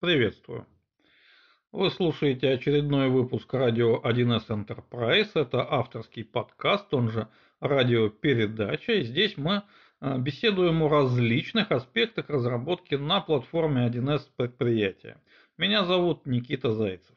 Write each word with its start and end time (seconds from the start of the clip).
Приветствую. 0.00 0.64
Вы 1.72 1.90
слушаете 1.90 2.50
очередной 2.50 3.08
выпуск 3.08 3.52
радио 3.52 4.00
1С 4.00 4.46
Enterprise. 4.46 5.30
Это 5.34 5.66
авторский 5.68 6.24
подкаст, 6.24 6.94
он 6.94 7.10
же 7.10 7.26
радиопередача. 7.58 8.92
И 8.92 9.02
здесь 9.02 9.36
мы 9.36 9.64
э, 10.00 10.18
беседуем 10.18 10.84
о 10.84 10.88
различных 10.88 11.72
аспектах 11.72 12.30
разработки 12.30 12.94
на 12.94 13.20
платформе 13.20 13.88
1С 13.88 14.28
предприятия. 14.36 15.20
Меня 15.56 15.84
зовут 15.84 16.26
Никита 16.26 16.70
Зайцев. 16.70 17.16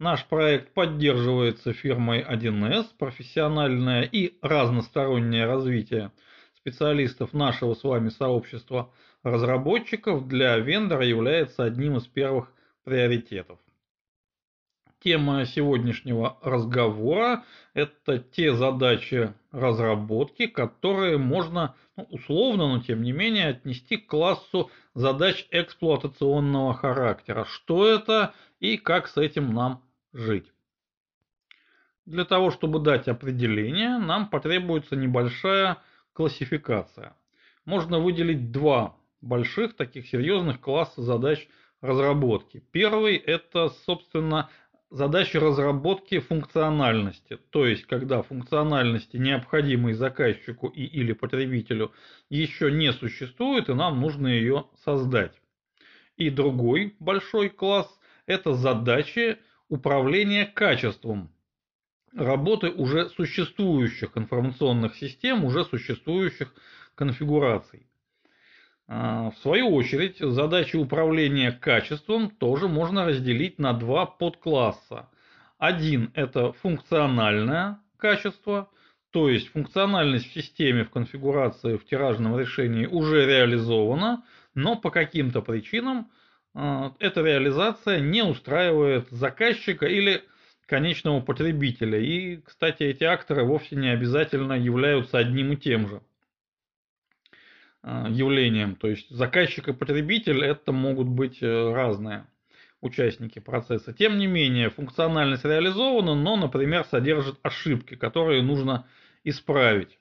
Наш 0.00 0.26
проект 0.26 0.74
поддерживается 0.74 1.72
фирмой 1.72 2.22
1С. 2.22 2.86
Профессиональное 2.98 4.02
и 4.02 4.36
разностороннее 4.42 5.46
развитие 5.46 6.10
специалистов 6.56 7.32
нашего 7.32 7.74
с 7.74 7.84
вами 7.84 8.08
сообщества 8.08 8.92
разработчиков 9.22 10.28
для 10.28 10.58
вендора 10.58 11.04
является 11.04 11.64
одним 11.64 11.96
из 11.96 12.06
первых 12.06 12.52
приоритетов. 12.84 13.58
Тема 15.00 15.44
сегодняшнего 15.46 16.38
разговора– 16.42 17.44
это 17.74 18.18
те 18.18 18.52
задачи 18.54 19.32
разработки, 19.52 20.46
которые 20.46 21.18
можно 21.18 21.76
ну, 21.96 22.06
условно, 22.10 22.68
но 22.68 22.80
тем 22.80 23.02
не 23.02 23.12
менее 23.12 23.48
отнести 23.48 23.96
к 23.96 24.06
классу 24.06 24.70
задач 24.94 25.46
эксплуатационного 25.50 26.74
характера. 26.74 27.44
Что 27.44 27.86
это 27.86 28.34
и 28.60 28.76
как 28.76 29.08
с 29.08 29.16
этим 29.16 29.52
нам 29.52 29.82
жить? 30.12 30.52
Для 32.06 32.24
того, 32.24 32.50
чтобы 32.50 32.80
дать 32.80 33.06
определение, 33.06 33.98
нам 33.98 34.28
потребуется 34.28 34.96
небольшая 34.96 35.78
классификация. 36.12 37.16
Можно 37.64 37.98
выделить 37.98 38.50
два 38.50 38.97
больших 39.20 39.76
таких 39.76 40.08
серьезных 40.08 40.60
класса 40.60 41.02
задач 41.02 41.48
разработки. 41.80 42.62
Первый 42.72 43.16
это, 43.16 43.68
собственно, 43.86 44.48
задачи 44.90 45.36
разработки 45.36 46.18
функциональности, 46.18 47.38
то 47.50 47.66
есть 47.66 47.86
когда 47.86 48.22
функциональности, 48.22 49.16
необходимой 49.16 49.92
заказчику 49.92 50.68
и 50.68 50.84
или 50.84 51.12
потребителю, 51.12 51.92
еще 52.30 52.72
не 52.72 52.92
существует, 52.92 53.68
и 53.68 53.74
нам 53.74 54.00
нужно 54.00 54.28
ее 54.28 54.66
создать. 54.84 55.40
И 56.16 56.30
другой 56.30 56.96
большой 56.98 57.48
класс– 57.48 57.88
это 58.26 58.54
задачи 58.54 59.38
управления 59.68 60.46
качеством 60.46 61.30
работы 62.14 62.70
уже 62.70 63.10
существующих 63.10 64.16
информационных 64.16 64.96
систем, 64.96 65.44
уже 65.44 65.64
существующих 65.64 66.54
конфигураций. 66.94 67.87
А, 68.90 69.30
в 69.30 69.38
свою 69.38 69.68
очередь, 69.74 70.16
задачи 70.18 70.76
управления 70.76 71.52
качеством 71.52 72.30
тоже 72.30 72.68
можно 72.68 73.04
разделить 73.04 73.58
на 73.58 73.74
два 73.74 74.06
подкласса. 74.06 75.10
Один– 75.58 76.10
это 76.14 76.52
функциональное 76.52 77.80
качество, 77.98 78.70
то 79.10 79.28
есть 79.28 79.48
функциональность 79.48 80.30
в 80.30 80.32
системе, 80.32 80.84
в 80.84 80.90
конфигурации, 80.90 81.76
в 81.76 81.84
тиражном 81.84 82.38
решении 82.38 82.86
уже 82.86 83.26
реализована, 83.26 84.24
но 84.54 84.74
по 84.74 84.90
каким-то 84.90 85.42
причинам 85.42 86.10
а, 86.54 86.94
эта 86.98 87.20
реализация 87.20 88.00
не 88.00 88.22
устраивает 88.22 89.10
заказчика 89.10 89.84
или 89.84 90.22
конечного 90.64 91.20
потребителя. 91.20 92.00
И, 92.00 92.38
кстати, 92.38 92.84
эти 92.84 93.04
акторы 93.04 93.44
вовсе 93.44 93.76
не 93.76 93.90
обязательно 93.90 94.54
являются 94.54 95.18
одним 95.18 95.52
и 95.52 95.56
тем 95.56 95.88
же 95.88 96.00
явлением. 98.10 98.76
То 98.76 98.88
есть 98.88 99.08
заказчик 99.10 99.68
и 99.68 99.72
потребитель 99.72 100.44
это 100.44 100.72
могут 100.72 101.08
быть 101.08 101.42
э, 101.42 101.72
разные 101.72 102.26
участники 102.80 103.38
процесса. 103.38 103.92
Тем 103.92 104.18
не 104.18 104.26
менее, 104.26 104.70
функциональность 104.70 105.44
реализована, 105.44 106.14
но, 106.14 106.36
например, 106.36 106.84
содержит 106.84 107.38
ошибки, 107.42 107.96
которые 107.96 108.42
нужно 108.42 108.86
исправить. 109.24 109.98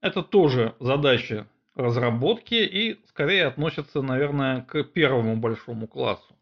Это 0.00 0.22
тоже 0.22 0.74
задача 0.80 1.46
разработки 1.74 2.54
и 2.54 2.98
скорее 3.08 3.46
относится, 3.46 4.00
наверное, 4.00 4.62
к 4.62 4.82
первому 4.84 5.36
большому 5.36 5.86
классу. 5.86 6.34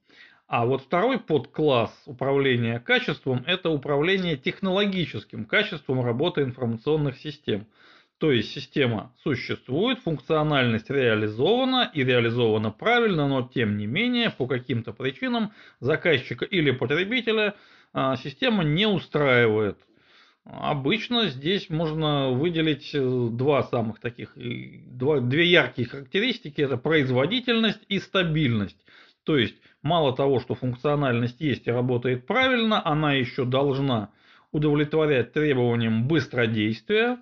А 0.47 0.66
вот 0.66 0.83
второй 0.83 1.19
подкласс 1.19 1.91
управления 2.06 2.78
качеством– 2.78 3.43
это 3.47 3.71
управление 3.71 4.37
технологическим 4.37 5.47
качеством 5.47 6.04
работы 6.04 6.43
информационных 6.43 7.19
систем. 7.19 7.66
То 8.24 8.32
есть 8.32 8.52
система 8.52 9.12
существует, 9.22 9.98
функциональность 9.98 10.88
реализована 10.88 11.90
и 11.92 12.02
реализована 12.02 12.70
правильно, 12.70 13.28
но 13.28 13.46
тем 13.54 13.76
не 13.76 13.84
менее 13.84 14.30
по 14.30 14.46
каким-то 14.46 14.94
причинам 14.94 15.52
заказчика 15.78 16.46
или 16.46 16.70
потребителя 16.70 17.54
а, 17.92 18.16
система 18.16 18.64
не 18.64 18.86
устраивает. 18.86 19.76
Обычно 20.46 21.28
здесь 21.28 21.68
можно 21.68 22.30
выделить 22.30 22.94
э, 22.94 23.28
два 23.30 23.62
самых 23.64 24.00
таких, 24.00 24.32
два, 24.36 25.20
две 25.20 25.44
яркие 25.44 25.86
характеристики. 25.86 26.62
Это 26.62 26.78
производительность 26.78 27.82
и 27.91 27.98
стабильность. 27.98 28.78
То 29.24 29.36
есть 29.36 29.56
мало 29.82 30.16
того, 30.16 30.41
что 30.41 30.54
функциональность 30.54 31.42
есть 31.42 31.66
и 31.66 31.70
работает 31.70 32.26
правильно, 32.26 32.80
она 32.86 33.12
еще 33.12 33.44
должна 33.44 34.08
удовлетворять 34.50 35.34
требованиям 35.34 36.08
быстродействия, 36.08 37.18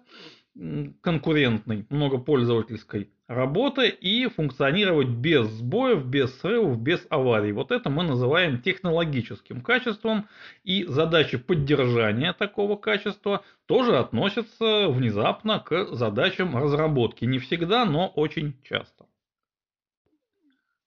конкурентной, 1.00 1.86
многопользовательской 1.88 3.10
работы 3.26 3.88
и 3.88 4.26
функционировать 4.28 5.08
без 5.08 5.48
сбоев, 5.48 6.04
без 6.04 6.38
срывов, 6.40 6.78
без 6.80 7.06
аварий. 7.08 7.52
Вот 7.52 7.72
это 7.72 7.88
мы 7.88 8.02
называем 8.02 8.60
технологическим 8.60 9.62
качеством, 9.62 10.28
и 10.62 10.84
задачи 10.84 11.38
поддержания 11.38 12.34
такого 12.34 12.76
качества 12.76 13.44
тоже 13.66 13.96
относятся 13.96 14.88
внезапно 14.88 15.60
к 15.60 15.86
задачам 15.94 16.56
разработки. 16.56 17.24
Не 17.24 17.38
всегда, 17.38 17.86
но 17.86 18.08
очень 18.08 18.54
часто. 18.62 19.06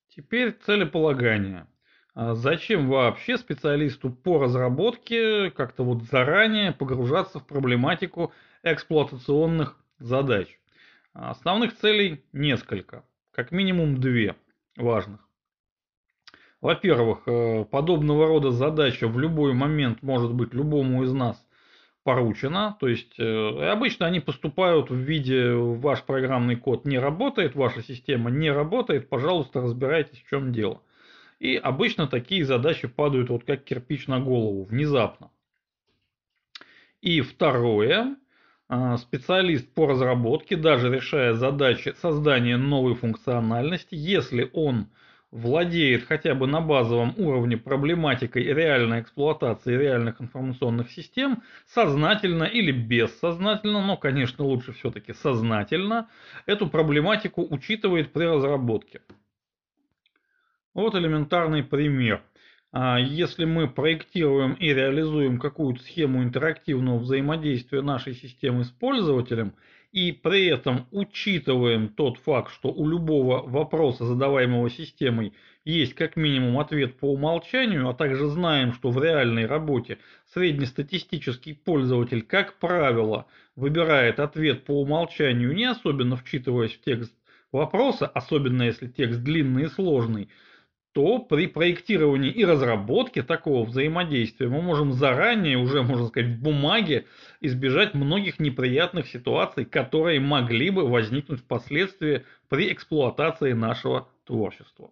Теперь 0.09 0.51
целеполагание. 0.65 1.67
А 2.13 2.33
зачем 2.33 2.87
вообще 2.87 3.37
специалисту 3.37 4.09
по 4.09 4.41
разработке 4.41 5.51
как-то 5.51 5.83
вот 5.83 6.03
заранее 6.03 6.71
погружаться 6.71 7.39
в 7.39 7.45
проблематику 7.45 8.31
эксплуатационных 8.65 9.77
задач? 9.99 10.59
Основных 11.13 11.77
целей 11.77 12.25
несколько, 12.33 13.05
как 13.31 13.51
минимум 13.51 14.01
две 14.01 14.35
важных. 14.75 15.21
Во-первых, 16.59 17.21
э, 17.27 17.63
подобного 17.65 18.27
рода 18.27 18.51
задача 18.51 19.07
в 19.07 19.19
любой 19.19 19.53
момент 19.53 20.01
может 20.01 20.33
быть 20.33 20.53
любому 20.53 21.03
из 21.03 21.13
нас 21.13 21.45
поручено. 22.03 22.75
То 22.79 22.87
есть 22.87 23.19
э, 23.19 23.69
обычно 23.69 24.07
они 24.07 24.19
поступают 24.19 24.89
в 24.89 24.95
виде 24.95 25.53
ваш 25.53 26.03
программный 26.03 26.55
код 26.55 26.85
не 26.85 26.97
работает, 26.97 27.55
ваша 27.55 27.81
система 27.81 28.31
не 28.31 28.51
работает, 28.51 29.09
пожалуйста, 29.09 29.61
разбирайтесь, 29.61 30.21
в 30.21 30.29
чем 30.29 30.51
дело. 30.51 30.81
И 31.39 31.55
обычно 31.55 32.07
такие 32.07 32.45
задачи 32.45 32.87
падают 32.87 33.29
вот 33.29 33.43
как 33.43 33.63
кирпич 33.63 34.07
на 34.07 34.19
голову, 34.19 34.63
внезапно. 34.63 35.29
И 37.01 37.21
второе, 37.21 38.15
специалист 38.97 39.71
по 39.73 39.87
разработке, 39.87 40.55
даже 40.55 40.89
решая 40.89 41.33
задачи 41.33 41.93
создания 42.01 42.57
новой 42.57 42.95
функциональности, 42.95 43.95
если 43.95 44.49
он 44.53 44.87
владеет 45.31 46.05
хотя 46.05 46.33
бы 46.33 46.47
на 46.47 46.61
базовом 46.61 47.13
уровне 47.17 47.57
проблематикой 47.57 48.43
реальной 48.43 49.01
эксплуатации 49.01 49.75
реальных 49.75 50.21
информационных 50.21 50.89
систем, 50.89 51.43
сознательно 51.67 52.45
или 52.45 52.71
бессознательно, 52.71 53.85
но, 53.85 53.97
конечно, 53.97 54.45
лучше 54.45 54.71
все-таки 54.73 55.13
сознательно, 55.13 56.09
эту 56.45 56.67
проблематику 56.67 57.45
учитывает 57.47 58.13
при 58.13 58.23
разработке. 58.23 59.01
Вот 60.73 60.95
элементарный 60.95 61.63
пример. 61.63 62.23
А, 62.77 62.99
если 62.99 63.45
мы 63.45 63.69
проектируем 63.69 64.53
и 64.53 64.73
реализуем 64.73 65.39
какую-то 65.39 65.81
схему 65.81 66.23
интерактивного 66.23 66.99
взаимодействия 66.99 67.81
нашей 67.81 68.13
системы 68.13 68.65
с 68.65 68.69
пользователем– 68.69 69.53
и 69.95 70.11
при 70.11 70.47
этом 70.47 70.87
учитываем 70.91 71.87
тот 71.87 72.17
факт, 72.17 72.51
что 72.51 72.67
у 72.67 72.85
любого 72.85 73.41
вопроса, 73.47 74.03
задаваемого 74.03 74.69
системой, 74.69 75.31
есть 75.63 75.93
как 75.93 76.17
минимум 76.17 76.59
ответ 76.59 76.99
по 76.99 77.13
умолчанию, 77.13 77.87
а 77.87 77.93
также 77.93 78.27
знаем, 78.27 78.73
что 78.73 78.91
в 78.91 79.01
реальной 79.01 79.45
работе 79.45 79.99
среднестатистический 80.33 81.53
пользователь, 81.53 82.23
как 82.23 82.59
правило, 82.59 83.25
выбирает 83.55 84.19
ответ 84.19 84.65
по 84.65 84.81
умолчанию, 84.81 85.55
не 85.55 85.63
особенно 85.63 86.17
вчитываясь 86.17 86.73
в 86.73 86.81
текст 86.81 87.13
вопроса, 87.53 88.05
особенно 88.05 88.63
если 88.63 88.89
текст 88.89 89.21
длинный 89.21 89.63
и 89.63 89.69
сложный, 89.69 90.27
то 90.95 91.19
при 91.19 91.47
проектировании 91.47 92.31
и 92.31 92.45
разработке 92.45 93.21
такого 93.21 93.65
взаимодействия 93.65 94.47
мы 94.47 94.61
можем 94.61 94.93
заранее, 94.93 95.57
уже 95.57 95.83
можно 95.83 96.07
сказать, 96.07 96.29
в 96.29 96.41
бумаге 96.41 97.05
избежать 97.41 97.95
многих 97.95 98.39
неприятных 98.39 99.07
ситуаций, 99.07 99.65
которые 99.65 100.21
могли 100.21 100.69
бы 100.69 100.87
возникнуть 100.87 101.41
впоследствии 101.41 102.23
при 102.47 102.71
эксплуатации 102.71 103.51
нашего 103.51 104.07
творчества. 104.23 104.89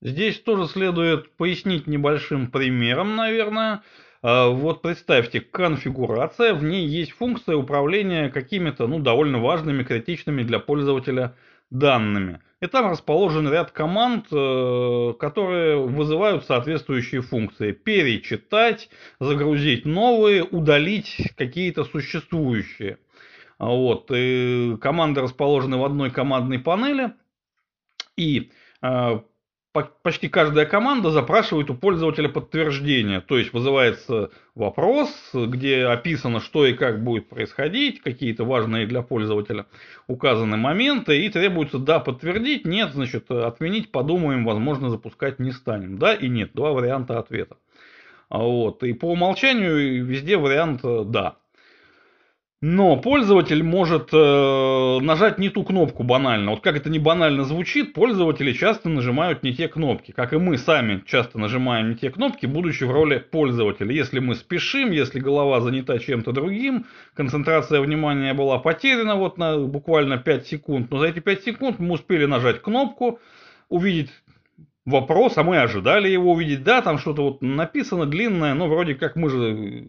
Здесь 0.00 0.38
тоже 0.38 0.68
следует 0.68 1.32
пояснить 1.32 1.88
небольшим 1.88 2.48
примером, 2.48 3.16
наверное. 3.16 3.82
А, 4.22 4.50
вот 4.50 4.82
представьте, 4.82 5.40
конфигурация, 5.40 6.54
в 6.54 6.62
ней 6.62 6.86
есть 6.86 7.10
функция 7.10 7.56
управления 7.56 8.30
какими-то 8.30 8.86
ну, 8.86 9.00
довольно 9.00 9.40
важными, 9.40 9.82
критичными 9.82 10.44
для 10.44 10.60
пользователя 10.60 11.34
данными. 11.70 12.40
И 12.62 12.68
там 12.68 12.88
расположен 12.88 13.50
ряд 13.50 13.72
команд, 13.72 14.26
э, 14.30 15.14
которые 15.18 15.84
вызывают 15.84 16.44
соответствующие 16.44 17.20
функции. 17.20 17.72
Перечитать, 17.72 18.88
загрузить 19.18 19.84
новые, 19.84 20.44
удалить 20.44 21.32
какие-то 21.36 21.82
существующие. 21.82 22.98
Вот. 23.58 24.12
И 24.14 24.76
команды 24.80 25.22
расположены 25.22 25.76
в 25.76 25.84
одной 25.84 26.12
командной 26.12 26.60
панели. 26.60 27.14
И 28.16 28.52
э, 28.80 29.20
почти 29.72 30.28
каждая 30.28 30.66
команда 30.66 31.10
запрашивает 31.10 31.70
у 31.70 31.74
пользователя 31.74 32.28
подтверждение. 32.28 33.20
То 33.20 33.38
есть 33.38 33.52
вызывается 33.52 34.30
вопрос, 34.54 35.10
где 35.32 35.84
описано, 35.86 36.40
что 36.40 36.66
и 36.66 36.74
как 36.74 37.02
будет 37.02 37.28
происходить, 37.28 38.02
какие-то 38.02 38.44
важные 38.44 38.86
для 38.86 39.02
пользователя 39.02 39.66
указаны 40.06 40.56
моменты, 40.56 41.24
и 41.24 41.28
требуется 41.30 41.78
да 41.78 42.00
подтвердить, 42.00 42.66
нет, 42.66 42.92
значит 42.92 43.30
отменить, 43.30 43.90
подумаем, 43.90 44.44
возможно 44.44 44.90
запускать 44.90 45.38
не 45.38 45.52
станем. 45.52 45.98
Да 45.98 46.14
и 46.14 46.28
нет, 46.28 46.50
два 46.54 46.72
варианта 46.72 47.18
ответа. 47.18 47.56
Вот. 48.28 48.82
И 48.82 48.92
по 48.92 49.06
умолчанию 49.12 50.04
везде 50.04 50.36
вариант 50.36 50.80
да. 50.82 51.36
Но 52.64 52.96
пользователь 52.96 53.60
может 53.64 54.10
э, 54.12 54.98
нажать 55.00 55.36
не 55.38 55.48
ту 55.48 55.64
кнопку 55.64 56.04
банально. 56.04 56.52
Вот 56.52 56.60
как 56.60 56.76
это 56.76 56.90
не 56.90 57.00
банально 57.00 57.42
звучит, 57.42 57.92
пользователи 57.92 58.52
часто 58.52 58.88
нажимают 58.88 59.42
не 59.42 59.52
те 59.52 59.66
кнопки. 59.66 60.12
Как 60.12 60.32
и 60.32 60.36
мы 60.36 60.56
сами 60.58 61.02
часто 61.04 61.40
нажимаем 61.40 61.90
не 61.90 61.96
те 61.96 62.10
кнопки, 62.10 62.46
будучи 62.46 62.84
в 62.84 62.92
роли 62.92 63.18
пользователя. 63.18 63.92
Если 63.92 64.20
мы 64.20 64.36
спешим, 64.36 64.92
если 64.92 65.18
голова 65.18 65.60
занята 65.60 65.98
чем-то 65.98 66.30
другим, 66.30 66.86
концентрация 67.14 67.80
внимания 67.80 68.32
была 68.32 68.58
потеряна 68.58 69.16
вот 69.16 69.38
на 69.38 69.58
буквально 69.58 70.18
5 70.18 70.46
секунд. 70.46 70.88
Но 70.92 70.98
за 70.98 71.06
эти 71.06 71.18
5 71.18 71.42
секунд 71.42 71.80
мы 71.80 71.94
успели 71.94 72.26
нажать 72.26 72.62
кнопку, 72.62 73.18
увидеть 73.70 74.10
вопрос, 74.86 75.36
а 75.36 75.42
мы 75.42 75.60
ожидали 75.60 76.08
его 76.08 76.30
увидеть. 76.30 76.62
Да, 76.62 76.80
там 76.80 76.98
что-то 76.98 77.24
вот 77.24 77.42
написано 77.42 78.06
длинное, 78.06 78.54
но 78.54 78.68
вроде 78.68 78.94
как 78.94 79.16
мы 79.16 79.30
же 79.30 79.88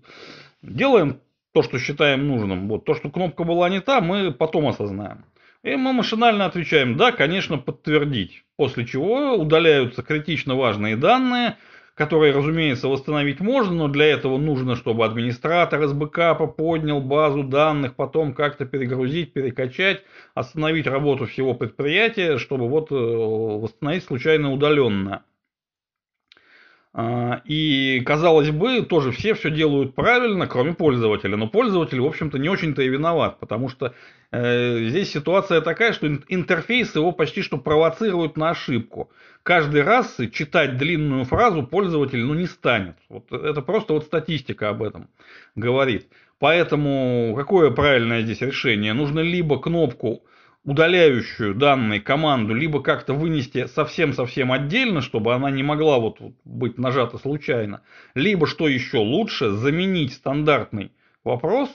делаем 0.64 1.20
то, 1.54 1.62
что 1.64 1.80
считаем 1.80 2.28
нужным. 2.28 2.68
Вот 2.68 2.86
то, 2.86 2.96
что 2.96 3.10
кнопка 3.10 3.44
была 3.44 3.70
не 3.70 3.80
та, 3.80 4.02
мы 4.02 4.32
потом 4.32 4.68
осознаем. 4.68 5.26
И 5.64 5.76
мы 5.78 5.94
машинально 5.94 6.46
отвечаем 6.46 6.98
«да, 6.98 7.12
конечно, 7.14 7.58
подтвердить». 7.58 8.44
После 8.58 8.86
чего 8.86 9.36
удаляются 9.36 10.04
критично 10.04 10.56
важные 10.56 10.98
данные, 10.98 11.58
которые, 11.96 12.34
разумеется, 12.34 12.88
восстановить 12.88 13.40
можно, 13.40 13.74
но 13.74 13.88
для 13.88 14.08
этого 14.08 14.38
нужно, 14.38 14.76
чтобы 14.76 15.06
администратор 15.06 15.84
из 15.84 15.94
бэкапа 15.94 16.48
поднял 16.48 17.00
базу 17.00 17.44
данных, 17.44 17.96
потом 17.96 18.34
как-то 18.34 18.66
перегрузить, 18.66 19.32
перекачать, 19.32 20.02
остановить 20.34 20.88
работу 20.88 21.28
всего 21.28 21.54
предприятия, 21.54 22.40
чтобы 22.40 22.68
вот 22.68 22.92
э, 22.92 22.96
восстановить 22.96 24.04
случайно 24.04 24.52
удаленно. 24.52 25.24
А, 26.96 27.42
и, 27.46 28.04
казалось 28.06 28.52
бы, 28.52 28.84
тоже 28.84 29.12
все 29.12 29.34
все 29.34 29.50
делают 29.50 29.96
правильно, 29.96 30.46
кроме 30.46 30.74
пользователя. 30.74 31.36
Но 31.38 31.48
пользователь, 31.48 32.00
в 32.00 32.06
общем-то, 32.06 32.38
не 32.38 32.50
очень-то 32.50 32.84
и 32.84 32.88
виноват, 32.88 33.40
потому 33.40 33.68
что 33.68 33.96
э, 34.32 34.90
здесь 34.90 35.12
ситуация 35.12 35.62
такая, 35.62 35.94
что 35.94 36.08
интерфейс 36.28 36.96
его 36.96 37.12
почти 37.12 37.42
что 37.42 37.58
провоцирует 37.58 38.38
на 38.38 38.52
ошибку. 38.52 39.10
Каждый 39.42 39.82
раз 39.82 40.20
читать 40.32 40.78
длинную 40.78 41.26
фразу 41.26 41.64
пользователь 41.64 42.24
ну, 42.24 42.36
не 42.36 42.46
станет. 42.46 42.96
Вот 43.10 43.32
это 43.32 43.64
просто 43.64 43.94
вот 43.94 44.04
статистика 44.04 44.70
об 44.70 44.84
этом 44.84 45.10
говорит. 45.56 46.08
Поэтому 46.38 47.34
какое 47.36 47.72
правильное 47.72 48.22
здесь 48.22 48.42
решение? 48.42 48.94
Нужно 48.94 49.22
либо 49.22 49.60
кнопку 49.60 50.24
удаляющую 50.66 51.54
данные 51.54 52.00
команду 52.00 52.54
либо 52.54 52.82
как-то 52.82 53.14
вынести 53.14 53.68
совсем-совсем 53.68 54.52
отдельно, 54.52 55.02
чтобы 55.02 55.34
она 55.34 55.52
не 55.52 55.64
могла 55.64 56.00
вот 56.00 56.20
быть 56.46 56.78
нажата 56.78 57.18
случайно, 57.18 57.82
либо, 58.16 58.48
что 58.48 58.68
еще 58.68 58.98
лучше, 58.98 59.52
заменить 59.52 60.14
стандартный 60.14 60.92
вопрос, 61.24 61.70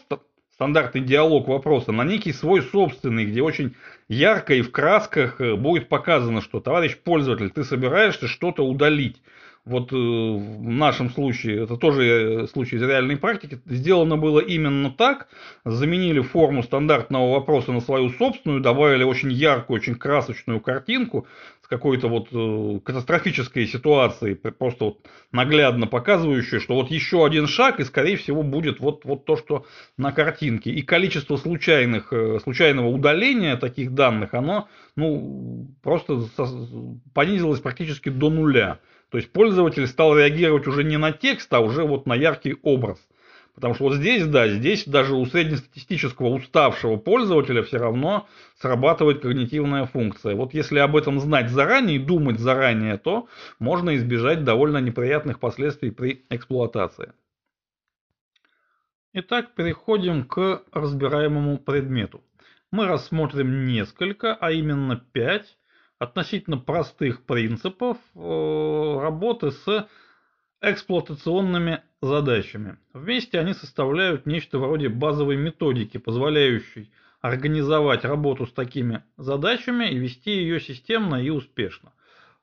стандартный 0.54 1.02
диалог 1.02 1.48
вопроса 1.48 1.92
на 1.92 2.02
некий 2.02 2.32
свой 2.32 2.62
собственный, 2.62 3.26
где 3.26 3.42
очень 3.42 3.76
ярко 4.08 4.54
и 4.54 4.62
в 4.62 4.72
красках 4.72 5.40
э, 5.40 5.54
будет 5.54 5.88
показано, 5.88 6.40
что, 6.40 6.60
товарищ 6.60 6.96
пользователь, 6.96 7.50
ты 7.50 7.64
собираешься 7.64 8.26
что-то 8.26 8.66
удалить 8.66 9.22
вот 9.68 9.92
э, 9.92 9.96
в 9.96 10.68
нашем 10.68 11.10
случае, 11.10 11.64
это 11.64 11.76
тоже 11.76 12.02
э, 12.02 12.46
случай 12.48 12.76
из 12.76 12.82
реальной 12.82 13.16
практики, 13.16 13.60
сделано 13.66 14.16
было 14.16 14.40
именно 14.40 14.90
так, 14.90 15.28
заменили 15.64 16.20
форму 16.20 16.62
стандартного 16.62 17.32
вопроса 17.32 17.72
на 17.72 17.80
свою 17.80 18.10
собственную, 18.10 18.60
добавили 18.60 19.04
очень 19.04 19.30
яркую, 19.30 19.76
очень 19.76 19.94
красочную 19.94 20.60
картинку 20.60 21.26
с 21.62 21.68
какой-то 21.68 22.08
вот 22.08 22.28
э, 22.32 22.80
катастрофической 22.84 23.66
ситуацией, 23.66 24.34
просто 24.34 24.84
вот 24.86 24.98
наглядно 25.32 25.86
показывающей, 25.86 26.60
что 26.60 26.74
вот 26.74 26.90
еще 26.90 27.24
один 27.26 27.46
шаг, 27.46 27.78
и 27.80 27.84
скорее 27.84 28.16
всего 28.16 28.42
будет 28.42 28.80
вот, 28.80 29.04
вот 29.04 29.26
то, 29.26 29.36
что 29.36 29.66
на 29.96 30.12
картинке. 30.12 30.70
И 30.70 30.82
количество 30.82 31.36
случайных, 31.36 32.12
случайного 32.42 32.88
удаления 32.88 33.56
таких 33.56 33.92
данных, 33.94 34.32
оно 34.32 34.68
ну, 34.96 35.68
просто 35.82 36.24
понизилось 37.14 37.60
практически 37.60 38.08
до 38.08 38.30
нуля. 38.30 38.80
То 39.10 39.18
есть 39.18 39.32
пользователь 39.32 39.86
стал 39.86 40.16
реагировать 40.16 40.66
уже 40.66 40.84
не 40.84 40.98
на 40.98 41.12
текст, 41.12 41.52
а 41.52 41.60
уже 41.60 41.84
вот 41.84 42.06
на 42.06 42.14
яркий 42.14 42.56
образ. 42.62 42.98
Потому 43.58 43.74
что 43.74 43.84
вот 43.84 43.94
здесь, 43.96 44.24
да, 44.24 44.46
здесь 44.48 44.84
даже 44.86 45.16
у 45.16 45.26
среднестатистического 45.26 46.28
уставшего 46.28 46.96
пользователя 46.96 47.64
все 47.64 47.78
равно 47.78 48.28
срабатывает 48.60 49.20
когнитивная 49.20 49.86
функция. 49.86 50.36
Вот 50.36 50.54
если 50.54 50.78
об 50.78 50.94
этом 50.94 51.18
знать 51.18 51.50
заранее 51.50 51.96
и 51.96 52.04
думать 52.04 52.38
заранее, 52.38 52.98
то 52.98 53.26
можно 53.58 53.96
избежать 53.96 54.44
довольно 54.44 54.78
неприятных 54.78 55.40
последствий 55.40 55.90
при 55.90 56.24
эксплуатации. 56.30 57.12
Итак, 59.12 59.56
переходим 59.56 60.24
к 60.24 60.62
разбираемому 60.70 61.58
предмету. 61.58 62.22
Мы 62.70 62.86
рассмотрим 62.86 63.66
несколько, 63.66 64.36
а 64.36 64.52
именно 64.52 65.02
пять 65.12 65.57
относительно 65.98 66.58
простых 66.58 67.24
принципов 67.24 67.98
э, 68.14 68.98
работы 69.00 69.50
с 69.50 69.88
эксплуатационными 70.60 71.82
задачами. 72.00 72.78
Вместе 72.92 73.38
они 73.38 73.54
составляют 73.54 74.26
нечто 74.26 74.58
вроде 74.58 74.88
базовой 74.88 75.36
методики, 75.36 75.98
позволяющей 75.98 76.90
организовать 77.20 78.04
работу 78.04 78.46
с 78.46 78.52
такими 78.52 79.02
задачами 79.16 79.90
и 79.90 79.98
вести 79.98 80.30
ее 80.30 80.60
системно 80.60 81.16
и 81.16 81.30
успешно. 81.30 81.92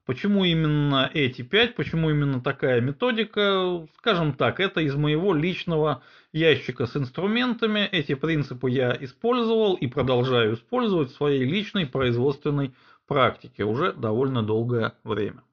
Почему 0.05 0.45
именно 0.45 1.09
эти 1.13 1.41
пять, 1.41 1.75
почему 1.75 2.11
именно 2.11 2.39
такая 2.39 2.79
методика? 2.79 3.87
Скажем 3.97 4.33
так, 4.33 4.59
это 4.59 4.81
из 4.81 4.95
моего 4.95 5.33
личного 5.33 6.03
ящика 6.31 6.85
с 6.85 6.95
инструментами. 6.95 7.89
Эти 7.91 8.13
принципы 8.13 8.69
я 8.69 8.95
использовал 8.99 9.73
и 9.73 9.87
продолжаю 9.87 10.53
использовать 10.53 11.09
в 11.09 11.15
своей 11.15 11.43
личной 11.43 11.87
производственной 11.87 12.71
практике 13.05 13.63
уже 13.63 13.93
довольно 13.93 14.43
долгое 14.43 14.93
время. 15.03 15.43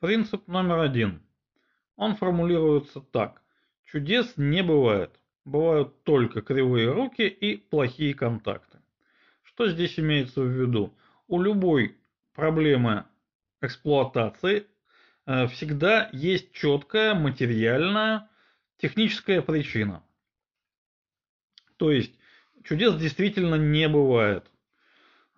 Принцип 0.00 0.46
номер 0.46 0.80
один. 0.80 1.22
Он 1.96 2.14
формулируется 2.14 3.00
так. 3.00 3.42
Чудес 3.84 4.34
не 4.36 4.62
бывает. 4.62 5.18
Бывают 5.44 6.04
только 6.04 6.42
кривые 6.42 6.92
руки 6.92 7.26
и 7.26 7.56
плохие 7.56 8.14
контакты. 8.14 8.78
Что 9.42 9.68
здесь 9.68 9.98
имеется 9.98 10.42
в 10.42 10.48
виду? 10.48 10.94
У 11.26 11.40
любой 11.40 11.96
проблемы 12.34 13.06
эксплуатации 13.60 14.66
э, 15.26 15.48
всегда 15.48 16.10
есть 16.12 16.52
четкая 16.52 17.14
материальная 17.14 18.28
техническая 18.76 19.42
причина. 19.42 20.04
То 21.76 21.90
есть 21.90 22.14
чудес 22.62 22.94
действительно 22.96 23.56
не 23.56 23.88
бывает. 23.88 24.50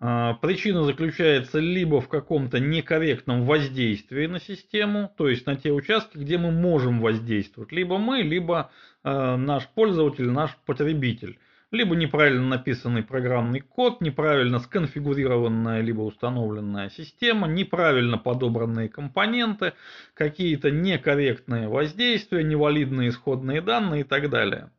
А, 0.03 0.33
причина 0.33 0.83
заключается 0.83 1.59
либо 1.59 2.01
в 2.01 2.09
каком-то 2.09 2.59
некорректном 2.59 3.45
воздействии 3.45 4.25
на 4.25 4.39
систему, 4.39 5.13
то 5.15 5.29
есть 5.29 5.45
на 5.45 5.55
те 5.55 5.71
участки, 5.71 6.17
где 6.17 6.39
мы 6.39 6.49
можем 6.49 6.99
воздействовать. 6.99 7.71
Либо 7.71 7.99
мы, 7.99 8.23
либо 8.23 8.71
э, 9.03 9.35
наш 9.35 9.67
пользователь, 9.67 10.27
наш 10.27 10.57
потребитель. 10.65 11.37
Либо 11.69 11.95
неправильно 11.95 12.47
написанный 12.47 13.03
программный 13.03 13.59
код, 13.59 14.01
неправильно 14.01 14.57
сконфигурированная 14.57 15.81
либо 15.81 16.01
установленная 16.01 16.89
система, 16.89 17.47
неправильно 17.47 18.17
подобранные 18.17 18.89
компоненты, 18.89 19.73
какие-то 20.15 20.71
некорректные 20.71 21.69
воздействия, 21.69 22.43
невалидные 22.43 23.09
исходные 23.09 23.61
данные 23.61 24.01
и 24.01 24.03
так 24.03 24.31
далее. 24.31 24.71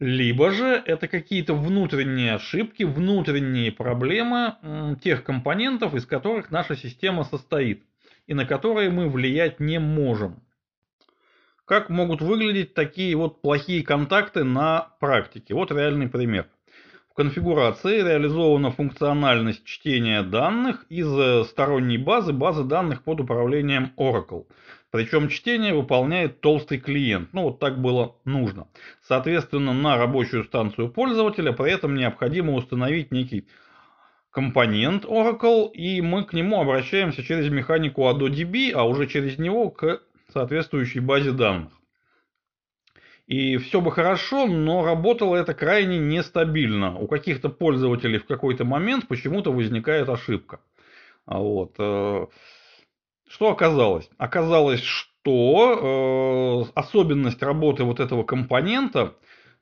Либо 0.00 0.50
же 0.50 0.82
это 0.86 1.08
какие-то 1.08 1.54
внутренние 1.54 2.34
ошибки, 2.34 2.84
внутренние 2.84 3.70
проблемы 3.70 4.56
тех 5.02 5.22
компонентов, 5.22 5.94
из 5.94 6.06
которых 6.06 6.50
наша 6.50 6.74
система 6.74 7.24
состоит, 7.24 7.84
и 8.26 8.32
на 8.32 8.46
которые 8.46 8.88
мы 8.88 9.10
влиять 9.10 9.60
не 9.60 9.78
можем. 9.78 10.42
Как 11.66 11.90
могут 11.90 12.22
выглядеть 12.22 12.72
такие 12.72 13.14
вот 13.14 13.42
плохие 13.42 13.84
контакты 13.84 14.42
на 14.42 14.88
практике? 15.00 15.52
Вот 15.52 15.70
реальный 15.70 16.08
пример. 16.08 16.48
В 17.10 17.14
конфигурации 17.14 18.00
реализована 18.00 18.70
функциональность 18.70 19.64
чтения 19.64 20.22
данных 20.22 20.86
из 20.88 21.12
э, 21.12 21.44
сторонней 21.44 21.98
базы, 21.98 22.32
базы 22.32 22.64
данных 22.64 23.04
под 23.04 23.20
управлением 23.20 23.92
Oracle. 23.98 24.46
Причем 24.90 25.28
чтение 25.28 25.72
выполняет 25.72 26.40
толстый 26.40 26.78
клиент. 26.78 27.32
Ну, 27.32 27.44
вот 27.44 27.60
так 27.60 27.80
было 27.80 28.16
нужно. 28.24 28.66
Соответственно, 29.02 29.72
на 29.72 29.96
рабочую 29.96 30.44
станцию 30.44 30.90
пользователя 30.90 31.52
при 31.52 31.72
этом 31.72 31.94
необходимо 31.94 32.54
установить 32.54 33.12
некий 33.12 33.46
компонент 34.30 35.04
Oracle, 35.04 35.70
и 35.72 36.00
мы 36.00 36.24
к 36.24 36.32
нему 36.32 36.60
обращаемся 36.60 37.22
через 37.22 37.50
механику 37.50 38.02
ADODB, 38.02 38.72
а 38.72 38.84
уже 38.84 39.06
через 39.06 39.38
него 39.38 39.70
к 39.70 40.02
соответствующей 40.32 41.00
базе 41.00 41.32
данных. 41.32 41.72
И 43.26 43.58
все 43.58 43.80
бы 43.80 43.92
хорошо, 43.92 44.46
но 44.46 44.84
работало 44.84 45.36
это 45.36 45.54
крайне 45.54 45.98
нестабильно. 45.98 46.96
У 46.98 47.06
каких-то 47.06 47.48
пользователей 47.48 48.18
в 48.18 48.26
какой-то 48.26 48.64
момент 48.64 49.06
почему-то 49.06 49.52
возникает 49.52 50.08
ошибка. 50.08 50.58
Вот. 51.26 51.76
Что 53.30 53.52
оказалось? 53.52 54.10
Оказалось, 54.18 54.82
что 54.82 56.66
э, 56.66 56.72
особенность 56.74 57.40
работы 57.40 57.84
вот 57.84 58.00
этого 58.00 58.24
компонента, 58.24 59.14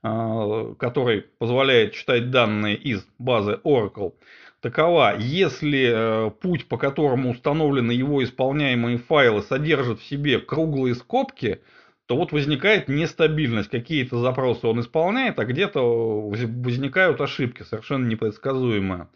э, 0.03 0.75
который 0.79 1.27
позволяет 1.39 1.93
читать 1.93 2.31
данные 2.31 2.77
из 2.77 3.07
базы 3.19 3.61
Oracle, 3.65 4.15
такова, 4.63 5.19
если 5.19 5.93
э, 5.93 6.31
путь, 6.31 6.67
по 6.67 6.79
которому 6.79 7.31
установлены 7.31 7.93
его 7.93 8.25
исполняемые 8.25 8.97
файлы, 8.97 9.43
содержит 9.43 10.01
в 10.01 10.09
себе 10.09 10.39
круглые 10.39 10.95
скобки, 10.95 11.61
то 12.07 12.17
вот 12.17 12.33
возникает 12.33 12.89
нестабильность. 12.89 13.69
Какие-то 13.69 14.19
запросы 14.19 14.67
он 14.67 14.81
исполняет, 14.81 15.39
а 15.39 15.45
где-то 15.45 16.23
возникают 16.23 17.21
ошибки, 17.21 17.65
совершенно 17.65 18.07
непредсказуемые. 18.07 19.09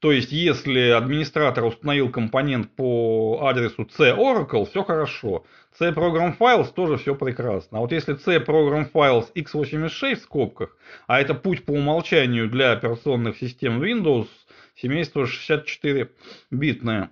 То 0.00 0.12
есть, 0.12 0.32
если 0.32 0.88
администратор 0.90 1.64
установил 1.64 2.10
компонент 2.10 2.70
по 2.74 3.46
адресу 3.46 3.86
C-Oracle, 3.96 4.64
все 4.64 4.82
хорошо. 4.82 5.44
C-Program 5.78 6.36
Files 6.38 6.72
тоже 6.72 6.96
все 6.96 7.14
прекрасно. 7.14 7.78
А 7.78 7.80
вот 7.82 7.92
если 7.92 8.14
C-Program 8.16 8.90
Files 8.90 9.26
x86 9.34 10.16
в 10.16 10.22
скобках, 10.22 10.76
а 11.06 11.20
это 11.20 11.34
путь 11.34 11.66
по 11.66 11.72
умолчанию 11.72 12.48
для 12.48 12.72
операционных 12.72 13.36
систем 13.36 13.82
Windows, 13.82 14.26
семейство 14.74 15.24
64-битное, 15.24 17.10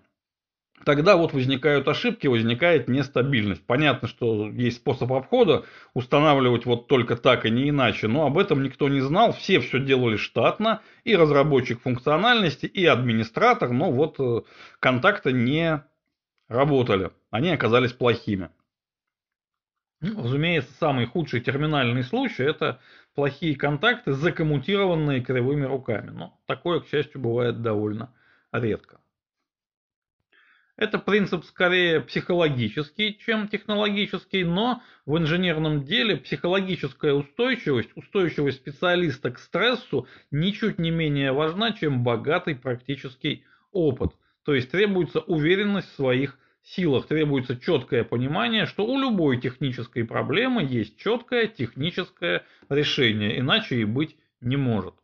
тогда 0.84 1.16
вот 1.16 1.32
возникают 1.32 1.88
ошибки, 1.88 2.26
возникает 2.26 2.88
нестабильность. 2.88 3.64
Понятно, 3.66 4.08
что 4.08 4.48
есть 4.48 4.78
способ 4.78 5.12
обхода, 5.12 5.64
устанавливать 5.94 6.66
вот 6.66 6.86
только 6.88 7.16
так 7.16 7.46
и 7.46 7.50
не 7.50 7.70
иначе, 7.70 8.08
но 8.08 8.26
об 8.26 8.38
этом 8.38 8.62
никто 8.62 8.88
не 8.88 9.00
знал, 9.00 9.32
все 9.32 9.60
все 9.60 9.78
делали 9.78 10.16
штатно, 10.16 10.82
и 11.04 11.16
разработчик 11.16 11.80
функциональности, 11.80 12.66
и 12.66 12.84
администратор, 12.86 13.70
но 13.70 13.90
вот 13.90 14.16
э, 14.18 14.42
контакты 14.80 15.32
не 15.32 15.82
работали, 16.48 17.10
они 17.30 17.50
оказались 17.50 17.92
плохими. 17.92 18.50
Ну, 20.00 20.22
разумеется, 20.22 20.72
самый 20.78 21.06
худший 21.06 21.40
терминальный 21.40 22.04
случай– 22.04 22.42
это 22.44 22.80
плохие 23.14 23.56
контакты, 23.56 24.12
закоммутированные 24.12 25.20
кривыми 25.22 25.64
руками. 25.64 26.10
Но 26.10 26.38
такое, 26.46 26.78
к 26.80 26.86
счастью, 26.86 27.20
бывает 27.20 27.62
довольно 27.62 28.14
редко. 28.52 29.00
Это 30.78 31.00
принцип 31.00 31.44
скорее 31.44 32.00
психологический, 32.00 33.18
чем 33.18 33.48
технологический, 33.48 34.44
но 34.44 34.80
в 35.06 35.18
инженерном 35.18 35.82
деле 35.84 36.16
психологическая 36.16 37.14
устойчивость, 37.14 37.90
устойчивость 37.96 38.58
специалиста 38.58 39.32
к 39.32 39.40
стрессу 39.40 40.06
ничуть 40.30 40.78
не 40.78 40.92
менее 40.92 41.32
важна, 41.32 41.72
чем 41.72 42.04
богатый 42.04 42.54
практический 42.54 43.44
опыт. 43.72 44.12
То 44.44 44.54
есть 44.54 44.70
требуется 44.70 45.18
уверенность 45.18 45.88
в 45.88 45.96
своих 45.96 46.38
силах, 46.62 47.08
требуется 47.08 47.56
четкое 47.58 48.04
понимание, 48.04 48.66
что 48.66 48.86
у 48.86 49.00
любой 49.00 49.40
технической 49.40 50.04
проблемы 50.04 50.62
есть 50.62 50.96
четкое 50.96 51.48
техническое 51.48 52.44
решение, 52.68 53.40
иначе 53.40 53.80
и 53.80 53.84
быть 53.84 54.16
не 54.40 54.56
может. 54.56 54.94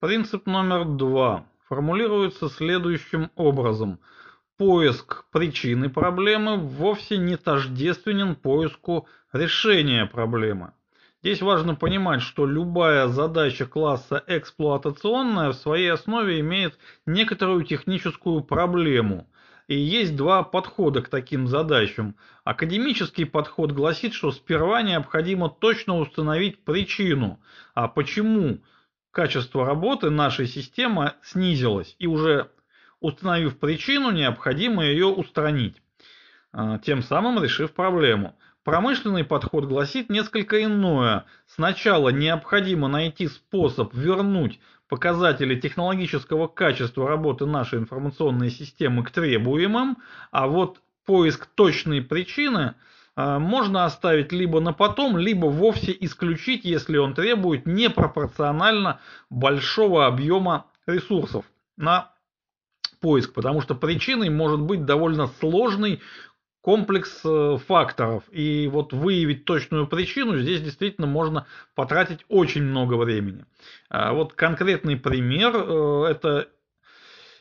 Принцип 0.00 0.46
номер 0.46 0.86
два 0.86 1.46
формулируется 1.68 2.48
следующим 2.48 3.30
образом. 3.34 3.98
Поиск 4.56 5.26
причины 5.32 5.90
проблемы 5.90 6.56
вовсе 6.56 7.18
не 7.18 7.36
тождественен 7.36 8.36
поиску 8.36 9.06
решения 9.32 10.06
проблемы. 10.06 10.72
Здесь 11.22 11.42
важно 11.42 11.74
понимать, 11.74 12.22
что 12.22 12.46
любая 12.46 13.08
задача 13.08 13.66
класса 13.66 14.22
эксплуатационная 14.26 15.50
в 15.50 15.56
своей 15.56 15.88
основе 15.88 16.40
имеет 16.40 16.78
некоторую 17.04 17.64
техническую 17.64 18.42
проблему. 18.42 19.28
И 19.66 19.76
есть 19.76 20.14
два 20.14 20.44
подхода 20.44 21.02
к 21.02 21.08
таким 21.08 21.48
задачам. 21.48 22.14
Академический 22.44 23.26
подход 23.26 23.72
гласит, 23.72 24.14
что 24.14 24.30
сперва 24.30 24.82
необходимо 24.82 25.50
точно 25.50 25.98
установить 25.98 26.64
причину. 26.64 27.40
А 27.74 27.88
почему? 27.88 28.60
Качество 29.16 29.64
работы 29.64 30.10
нашей 30.10 30.46
системы 30.46 31.14
снизилось, 31.22 31.96
и 31.98 32.06
уже 32.06 32.50
установив 33.00 33.58
причину, 33.58 34.10
необходимо 34.10 34.84
ее 34.84 35.06
устранить, 35.06 35.80
а, 36.52 36.78
тем 36.80 37.02
самым 37.02 37.42
решив 37.42 37.72
проблему. 37.72 38.36
Промышленный 38.62 39.24
подход 39.24 39.64
гласит 39.64 40.10
несколько 40.10 40.62
иное. 40.62 41.24
Сначала 41.46 42.10
необходимо 42.10 42.88
найти 42.88 43.28
способ 43.28 43.94
вернуть 43.94 44.60
показатели 44.86 45.58
технологического 45.58 46.46
качества 46.46 47.08
работы 47.08 47.46
нашей 47.46 47.78
информационной 47.78 48.50
системы 48.50 49.02
к 49.02 49.10
требуемым, 49.12 49.96
а 50.30 50.46
вот 50.46 50.82
поиск 51.06 51.46
точной 51.46 52.02
причины– 52.02 52.74
можно 53.16 53.84
оставить 53.84 54.30
либо 54.32 54.60
на 54.60 54.72
потом, 54.72 55.16
либо 55.16 55.46
вовсе 55.46 55.96
исключить, 56.00 56.64
если 56.64 56.98
он 56.98 57.14
требует 57.14 57.66
непропорционально 57.66 59.00
большого 59.30 60.06
объема 60.06 60.66
ресурсов 60.86 61.44
на 61.76 62.12
поиск, 63.00 63.32
потому 63.32 63.60
что 63.60 63.74
причиной 63.74 64.30
может 64.30 64.60
быть 64.60 64.84
довольно 64.84 65.28
сложный 65.40 66.00
комплекс 66.66 67.20
э, 67.24 67.58
факторов. 67.64 68.24
И 68.32 68.68
вот 68.72 68.92
выявить 68.92 69.44
точную 69.44 69.86
причину 69.86 70.36
здесь 70.36 70.60
действительно 70.60 71.06
можно 71.06 71.46
потратить 71.76 72.24
очень 72.28 72.64
много 72.64 72.94
времени. 72.94 73.44
А 73.88 74.12
вот 74.12 74.32
конкретный 74.32 74.96
пример 74.96 75.54
э,– 75.54 76.06
это 76.10 76.48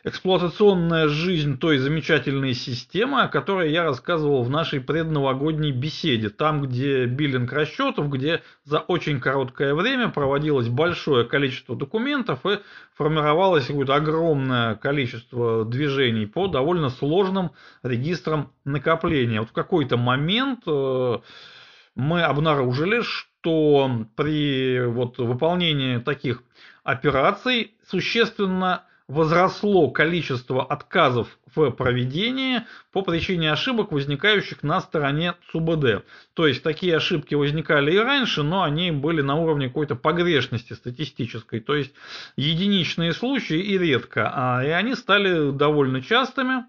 эксплуатационная 0.05 1.07
жизнь 1.07 1.57
той 1.57 1.79
замечательной 1.79 2.53
системы, 2.53 3.23
о 3.23 3.27
которой 3.27 3.71
я 3.71 3.83
рассказывал 3.83 4.43
в 4.43 4.51
нашей 4.51 4.79
предновогодней 4.79 5.71
беседе. 5.71 6.29
Там, 6.29 6.61
где 6.61 7.07
биллинг 7.07 7.51
расчетов, 7.51 8.09
где 8.11 8.43
за 8.65 8.79
очень 8.79 9.19
короткое 9.19 9.73
время 9.73 10.09
проводилось 10.09 10.67
большое 10.67 11.25
количество 11.25 11.75
документов 11.75 12.45
и 12.45 12.59
формировалось 12.93 13.65
какое-то 13.65 13.95
огромное 13.95 14.75
количество 14.75 15.65
движений 15.65 16.27
по 16.27 16.47
довольно 16.47 16.89
сложным 16.91 17.51
регистрам 17.81 18.51
накопления. 18.63 19.39
Вот 19.39 19.49
в 19.49 19.53
какой-то 19.53 19.97
момент 19.97 20.59
э, 20.67 21.17
мы 21.95 22.21
обнаружили, 22.21 23.01
что 23.01 24.05
при 24.15 24.85
вот 24.85 25.17
выполнении 25.17 25.97
таких 25.97 26.43
операций 26.83 27.73
существенно 27.87 28.83
возросло 29.07 29.89
количество 29.91 30.63
отказов 30.63 31.37
в 31.55 31.69
проведении 31.71 32.61
по 32.91 33.01
причине 33.01 33.51
ошибок, 33.51 33.91
возникающих 33.91 34.63
на 34.63 34.81
стороне 34.81 35.35
ЦУБД. 35.51 36.05
То 36.33 36.47
есть 36.47 36.63
такие 36.63 36.97
ошибки 36.97 37.35
возникали 37.35 37.93
и 37.93 37.97
раньше, 37.97 38.43
но 38.43 38.63
они 38.63 38.91
были 38.91 39.21
на 39.21 39.35
уровне 39.35 39.67
какой-то 39.67 39.95
погрешности 39.95 40.73
статистической. 40.73 41.59
То 41.59 41.75
есть 41.75 41.93
единичные 42.35 43.13
случаи 43.13 43.59
и 43.59 43.77
редко. 43.77 44.31
А, 44.33 44.63
и 44.63 44.69
они 44.69 44.95
стали 44.95 45.51
довольно 45.51 46.01
частыми. 46.01 46.65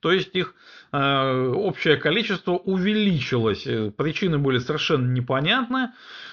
То 0.00 0.12
есть 0.12 0.34
их 0.34 0.54
э, 0.92 1.52
общее 1.54 1.96
количество 1.96 2.52
увеличилось. 2.52 3.66
Причины 3.96 4.38
были 4.38 4.58
совершенно 4.58 5.10
непонятны 5.12 5.90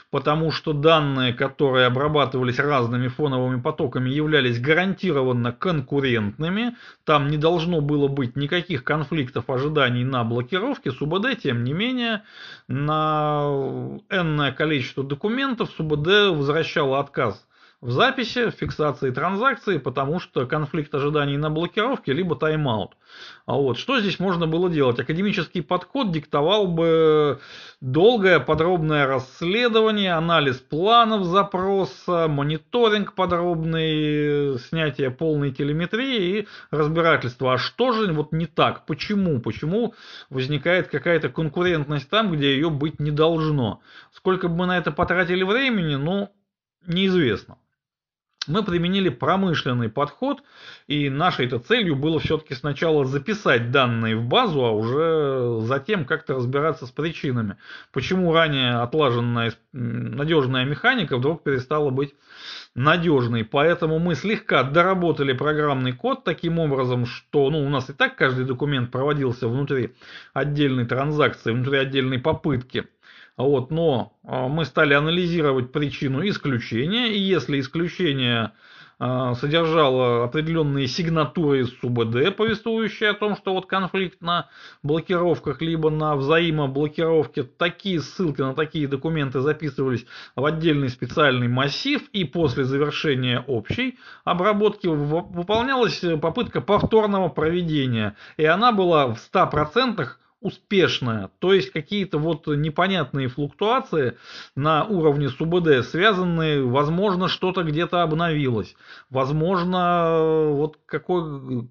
потому 0.10 0.52
что 0.52 0.74
данные, 0.74 1.34
которые 1.34 1.88
обрабатывались 1.88 2.60
разными 2.60 3.08
фоновыми 3.08 3.60
потоками, 3.60 4.10
являлись 4.10 4.60
гарантированно 4.60 5.52
конкурентными. 5.52 6.76
Там 7.04 7.28
не 7.28 7.38
должно 7.38 7.82
было 7.82 8.08
быть 8.08 8.36
никаких 8.36 8.84
конфликтов 8.84 9.50
ожиданий 9.50 10.04
на 10.04 10.24
блокировке. 10.24 10.92
СУБД, 10.92 11.40
тем 11.42 11.64
не 11.64 11.74
менее, 11.74 12.24
на 12.68 14.00
энное 14.10 14.52
количество 14.52 15.04
документов 15.04 15.72
СУБД 15.72 16.30
возвращало 16.32 17.00
отказ 17.00 17.47
в 17.80 17.92
записи, 17.92 18.50
в 18.50 18.56
фиксации 18.56 19.12
транзакции, 19.12 19.78
потому 19.78 20.20
что 20.20 20.48
конфликт 20.48 20.94
ожиданий 20.96 21.38
на 21.38 21.52
блокировке, 21.52 22.12
либо 22.12 22.36
тайм-аут. 22.36 22.98
А 23.46 23.54
вот 23.54 23.78
что 23.78 24.00
здесь 24.00 24.20
можно 24.20 24.48
было 24.48 24.68
делать? 24.68 25.00
Академический 25.00 25.62
подход 25.62 26.12
диктовал 26.12 26.66
бы 26.68 27.40
долгое 27.80 28.40
подробное 28.40 29.06
расследование, 29.06 30.14
анализ 30.14 30.58
планов 30.58 31.26
запроса, 31.26 32.28
мониторинг 32.28 33.14
подробный, 33.14 34.58
снятие 34.58 35.12
полной 35.12 35.52
телеметрии 35.52 36.40
и 36.40 36.48
разбирательство. 36.72 37.54
А 37.54 37.58
что 37.60 37.92
же 37.92 38.12
вот 38.12 38.32
не 38.32 38.48
так? 38.48 38.88
Почему? 38.88 39.40
Почему 39.40 39.94
возникает 40.32 40.88
какая-то 40.88 41.30
конкурентность 41.30 42.10
там, 42.10 42.32
где 42.32 42.56
ее 42.56 42.72
быть 42.72 43.00
не 43.00 43.12
должно? 43.12 43.82
Сколько 44.12 44.48
бы 44.48 44.56
мы 44.56 44.66
на 44.66 44.80
это 44.80 44.92
потратили 44.92 45.44
времени, 45.44 45.94
ну, 45.96 46.34
неизвестно 46.88 47.58
мы 48.48 48.64
применили 48.64 49.10
промышленный 49.10 49.90
подход, 49.90 50.44
и 50.88 51.10
нашей-то 51.10 51.60
целью 51.60 51.96
было 51.96 52.20
все-таки 52.20 52.54
сначала 52.54 53.06
записать 53.06 53.72
данные 53.72 54.16
в 54.16 54.26
базу, 54.26 54.66
а 54.66 54.72
уже 54.72 55.62
затем 55.66 56.06
как-то 56.06 56.36
разбираться 56.36 56.86
с 56.86 56.92
причинами. 56.92 57.58
Почему 57.92 58.34
ранее 58.34 58.76
отлаженная 58.76 59.54
надежная 59.74 60.66
механика 60.66 61.18
вдруг 61.18 61.44
перестала 61.44 61.90
быть 61.90 62.14
надежной. 62.76 63.44
Поэтому 63.44 64.00
мы 64.00 64.16
слегка 64.16 64.64
доработали 64.64 65.34
программный 65.34 65.94
код 65.94 66.24
таким 66.24 66.60
образом, 66.60 67.06
что 67.06 67.50
ну, 67.50 67.66
у 67.66 67.70
нас 67.70 67.90
и 67.90 67.94
так 67.94 68.16
каждый 68.16 68.46
документ 68.46 68.92
проводился 68.92 69.48
внутри 69.48 69.96
отдельной 70.34 70.86
транзакции, 70.86 71.52
внутри 71.52 71.78
отдельной 71.78 72.20
попытки– 72.20 72.88
вот, 73.38 73.70
но 73.70 74.14
а, 74.24 74.48
мы 74.48 74.66
стали 74.66 74.96
анализировать 74.96 75.72
причину 75.72 76.28
исключения, 76.28 77.10
и 77.14 77.20
если 77.20 77.60
исключение 77.60 78.52
а, 79.00 79.36
содержало 79.36 80.24
определенные 80.24 80.88
сигнатуры 80.88 81.62
из 81.62 81.70
СУБД, 81.80 82.36
повествующие 82.36 83.12
о 83.12 83.14
том, 83.14 83.36
что 83.36 83.54
вот 83.54 83.68
конфликт 83.68 84.22
на 84.22 84.50
блокировках 84.82 85.62
либо 85.62 85.92
на 85.92 86.16
взаимоблокировке, 86.16 87.44
такие 87.44 88.02
ссылки 88.02 88.42
на 88.42 88.56
такие 88.56 88.88
документы 88.88 89.42
записывались 89.42 90.08
в 90.36 90.44
отдельный 90.44 90.90
специальный 90.90 91.48
массив, 91.48 92.02
и 92.14 92.24
после 92.24 92.64
завершения 92.64 93.44
общей 93.46 94.00
обработки 94.24 94.88
выполнялась 94.88 96.04
попытка 96.20 96.60
повторного 96.60 97.30
проведения, 97.30 98.16
и 98.38 98.46
она 98.46 98.72
была 98.72 99.14
в 99.14 99.20
100% 99.32 100.08
успешная. 100.40 101.32
То 101.40 101.54
есть 101.54 101.72
какие-то 101.72 102.20
вот 102.20 102.46
непонятные 102.48 103.28
флуктуации 103.28 104.18
на 104.56 104.86
уровне 104.86 105.30
СУБД 105.30 105.84
связанные, 105.84 106.64
возможно, 106.64 107.28
что-то 107.28 107.64
где-то 107.64 108.04
обновилось. 108.04 108.76
Возможно, 109.10 110.50
вот 110.52 110.78
какой 110.86 111.68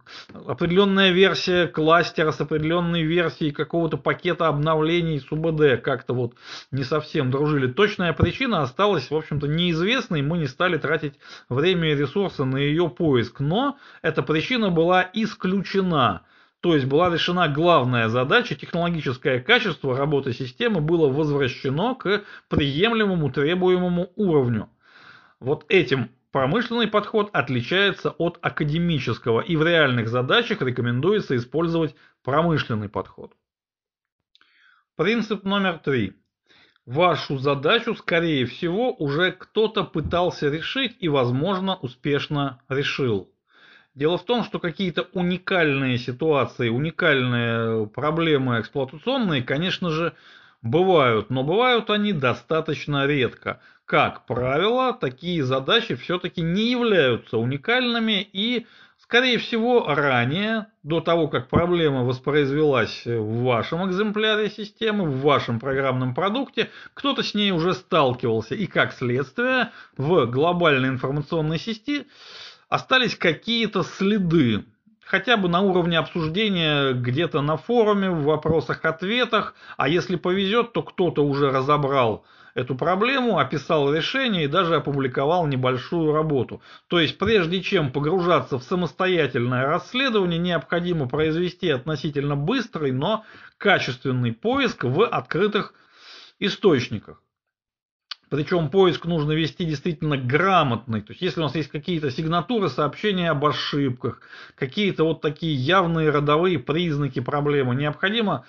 определенная 0.46 1.10
версия 1.10 1.68
кластера 1.68 2.32
с 2.32 2.40
определенной 2.40 3.02
версией 3.02 3.52
какого-то 3.52 3.98
пакета 3.98 4.48
обновлений 4.48 5.20
СУБД 5.20 5.82
как-то 5.82 6.14
вот 6.14 6.34
не 6.72 6.82
совсем 6.82 7.30
дружили. 7.30 7.68
Точная 7.68 8.12
причина 8.12 8.62
осталась, 8.62 9.10
в 9.10 9.14
общем-то, 9.14 9.46
неизвестной. 9.46 10.22
Мы 10.22 10.38
не 10.38 10.48
стали 10.48 10.76
тратить 10.76 11.14
время 11.48 11.92
и 11.92 11.96
ресурсы 11.96 12.44
на 12.44 12.56
ее 12.56 12.88
поиск. 12.88 13.38
Но 13.38 13.78
эта 14.02 14.22
причина 14.22 14.70
была 14.70 15.08
исключена. 15.12 16.22
То 16.66 16.74
есть 16.74 16.86
была 16.86 17.10
решена 17.10 17.46
главная 17.46 18.08
задача, 18.08 18.56
технологическое 18.56 19.38
качество 19.40 19.96
работы 19.96 20.32
системы 20.32 20.80
было 20.80 21.08
возвращено 21.08 21.94
к 21.94 22.24
приемлемому 22.48 23.30
требуемому 23.30 24.10
уровню. 24.16 24.68
Вот 25.38 25.64
этим 25.68 26.10
промышленный 26.32 26.88
подход 26.88 27.30
отличается 27.32 28.10
от 28.10 28.40
академического, 28.42 29.42
и 29.42 29.54
в 29.54 29.62
реальных 29.62 30.08
задачах 30.08 30.60
рекомендуется 30.60 31.36
использовать 31.36 31.94
промышленный 32.24 32.88
подход. 32.88 33.32
Принцип 34.96 35.44
номер 35.44 35.78
три. 35.78 36.14
Вашу 36.84 37.38
задачу, 37.38 37.94
скорее 37.94 38.44
всего, 38.44 38.92
уже 38.92 39.30
кто-то 39.30 39.84
пытался 39.84 40.48
решить 40.48 40.96
и, 40.98 41.08
возможно, 41.08 41.76
успешно 41.76 42.60
решил. 42.68 43.30
Дело 43.96 44.18
в 44.18 44.24
том, 44.26 44.44
что 44.44 44.58
какие-то 44.58 45.08
уникальные 45.14 45.96
ситуации, 45.96 46.68
уникальные 46.68 47.86
проблемы 47.86 48.60
эксплуатационные, 48.60 49.42
конечно 49.42 49.88
же, 49.88 50.12
бывают, 50.60 51.30
но 51.30 51.42
бывают 51.42 51.88
они 51.88 52.12
достаточно 52.12 53.06
редко. 53.06 53.58
Как 53.86 54.26
правило, 54.26 54.92
такие 54.92 55.42
задачи 55.42 55.94
все-таки 55.94 56.42
не 56.42 56.70
являются 56.72 57.38
уникальными 57.38 58.28
и, 58.34 58.66
скорее 58.98 59.38
всего, 59.38 59.86
ранее, 59.86 60.66
до 60.82 61.00
того, 61.00 61.28
как 61.28 61.48
проблема 61.48 62.04
воспроизвелась 62.04 63.06
в 63.06 63.44
вашем 63.44 63.88
экземпляре 63.88 64.50
системы, 64.50 65.06
в 65.06 65.22
вашем 65.22 65.58
программном 65.58 66.14
продукте, 66.14 66.68
кто-то 66.92 67.22
с 67.22 67.32
ней 67.32 67.50
уже 67.50 67.72
сталкивался. 67.72 68.56
И 68.56 68.66
как 68.66 68.92
следствие, 68.92 69.70
в 69.96 70.26
глобальной 70.26 70.90
информационной 70.90 71.58
сети 71.58 72.06
остались 72.68 73.16
какие-то 73.16 73.82
следы, 73.82 74.64
хотя 75.04 75.36
бы 75.36 75.48
на 75.48 75.60
уровне 75.60 75.98
обсуждения 75.98 76.92
где-то 76.92 77.40
на 77.40 77.56
форуме, 77.56 78.10
в 78.10 78.24
вопросах-ответах, 78.24 79.54
а 79.76 79.88
если 79.88 80.16
повезет, 80.16 80.72
то 80.72 80.82
кто-то 80.82 81.24
уже 81.24 81.50
разобрал 81.50 82.24
эту 82.54 82.74
проблему, 82.74 83.38
описал 83.38 83.92
решение 83.92 84.44
и 84.44 84.48
даже 84.48 84.76
опубликовал 84.76 85.46
небольшую 85.46 86.12
работу. 86.12 86.62
То 86.88 86.98
есть 86.98 87.18
прежде 87.18 87.62
чем 87.62 87.92
погружаться 87.92 88.58
в 88.58 88.64
самостоятельное 88.64 89.66
расследование, 89.66 90.38
необходимо 90.38 91.06
произвести 91.06 91.68
относительно 91.68 92.34
быстрый, 92.34 92.92
но 92.92 93.24
качественный 93.58 94.32
поиск 94.32 94.84
в 94.84 95.04
открытых 95.04 95.74
источниках. 96.38 97.22
Причем 98.28 98.70
поиск 98.70 99.04
нужно 99.04 99.32
вести 99.32 99.64
действительно 99.64 100.16
грамотный. 100.16 101.00
То 101.00 101.12
есть, 101.12 101.22
если 101.22 101.40
у 101.40 101.44
нас 101.44 101.54
есть 101.54 101.68
какие-то 101.68 102.10
сигнатуры, 102.10 102.68
сообщения 102.68 103.30
об 103.30 103.44
ошибках, 103.44 104.20
какие-то 104.56 105.04
вот 105.04 105.20
такие 105.20 105.54
явные 105.54 106.10
родовые 106.10 106.58
признаки 106.58 107.20
проблемы, 107.20 107.76
необходимо 107.76 108.44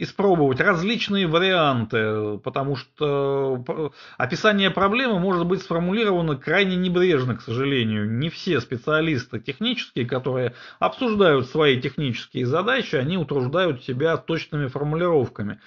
испробовать 0.00 0.60
различные 0.60 1.26
варианты, 1.26 2.38
потому 2.38 2.74
что 2.74 3.92
описание 4.16 4.70
проблемы 4.70 5.18
может 5.18 5.46
быть 5.46 5.60
сформулировано 5.60 6.36
крайне 6.36 6.76
небрежно, 6.76 7.36
к 7.36 7.42
сожалению. 7.42 8.10
Не 8.10 8.30
все 8.30 8.60
специалисты 8.60 9.40
технические, 9.40 10.06
которые 10.06 10.54
обсуждают 10.78 11.48
свои 11.48 11.78
технические 11.78 12.46
задачи, 12.46 12.96
они 12.96 13.18
утруждают 13.18 13.84
себя 13.84 14.16
точными 14.16 14.68
формулировками. 14.68 15.60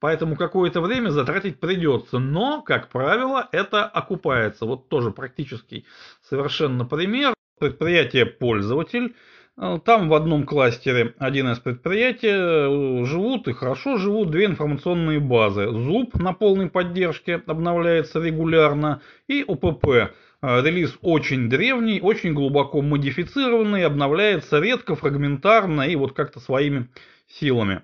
Поэтому 0.00 0.36
какое-то 0.36 0.80
время 0.80 1.10
затратить 1.10 1.58
придется. 1.58 2.18
Но, 2.18 2.62
как 2.62 2.88
правило, 2.88 3.48
это 3.52 3.84
окупается. 3.84 4.66
Вот 4.66 4.88
тоже 4.88 5.10
практический 5.10 5.86
совершенно 6.22 6.84
пример. 6.84 7.34
Предприятие 7.58 8.26
«Пользователь». 8.26 9.14
Там 9.56 10.10
в 10.10 10.14
одном 10.14 10.44
кластере 10.44 11.14
один 11.18 11.48
из 11.48 11.58
предприятий 11.58 12.28
э, 12.28 13.04
живут 13.06 13.48
и 13.48 13.54
хорошо 13.54 13.96
живут 13.96 14.30
две 14.30 14.44
информационные 14.44 15.18
базы. 15.18 15.70
ЗУП 15.70 16.16
на 16.16 16.34
полной 16.34 16.68
поддержке 16.68 17.42
обновляется 17.46 18.22
регулярно 18.22 19.00
и 19.28 19.42
ОПП. 19.48 19.86
Э, 19.86 20.10
релиз 20.42 20.98
очень 21.00 21.48
древний, 21.48 22.02
очень 22.02 22.34
глубоко 22.34 22.82
модифицированный, 22.82 23.86
обновляется 23.86 24.60
редко, 24.60 24.94
фрагментарно 24.94 25.88
и 25.88 25.96
вот 25.96 26.12
как-то 26.12 26.38
своими 26.38 26.90
силами. 27.26 27.80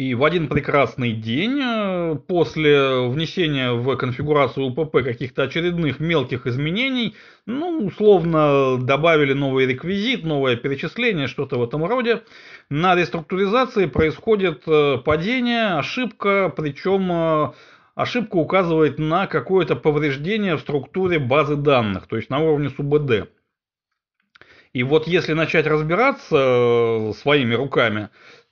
И 0.00 0.14
в 0.14 0.24
один 0.24 0.48
прекрасный 0.48 1.12
день, 1.12 1.60
э, 1.62 2.16
после 2.26 3.06
внесения 3.06 3.72
в 3.72 3.96
конфигурацию 3.96 4.64
УПП 4.68 5.04
каких-то 5.04 5.42
очередных 5.42 6.00
мелких 6.00 6.46
изменений, 6.46 7.14
ну, 7.44 7.84
условно, 7.84 8.78
добавили 8.78 9.34
новый 9.34 9.66
реквизит, 9.66 10.24
новое 10.24 10.56
перечисление, 10.56 11.26
что-то 11.26 11.58
в 11.58 11.64
этом 11.64 11.84
роде, 11.84 12.22
на 12.70 12.94
реструктуризации 12.94 13.84
происходит 13.84 14.62
э, 14.66 14.96
падение, 15.04 15.74
ошибка, 15.76 16.50
причем 16.56 17.12
э, 17.12 17.52
ошибка 17.94 18.36
указывает 18.36 18.98
на 18.98 19.26
какое-то 19.26 19.76
повреждение 19.76 20.56
в 20.56 20.60
структуре 20.60 21.18
базы 21.18 21.56
данных, 21.56 22.06
то 22.06 22.16
есть 22.16 22.30
на 22.30 22.38
уровне 22.38 22.70
СУБД. 22.70 23.28
И 24.72 24.84
вот 24.84 25.08
если 25.08 25.32
начать 25.32 25.66
разбираться 25.66 27.12
своими 27.20 27.54
руками, 27.54 28.08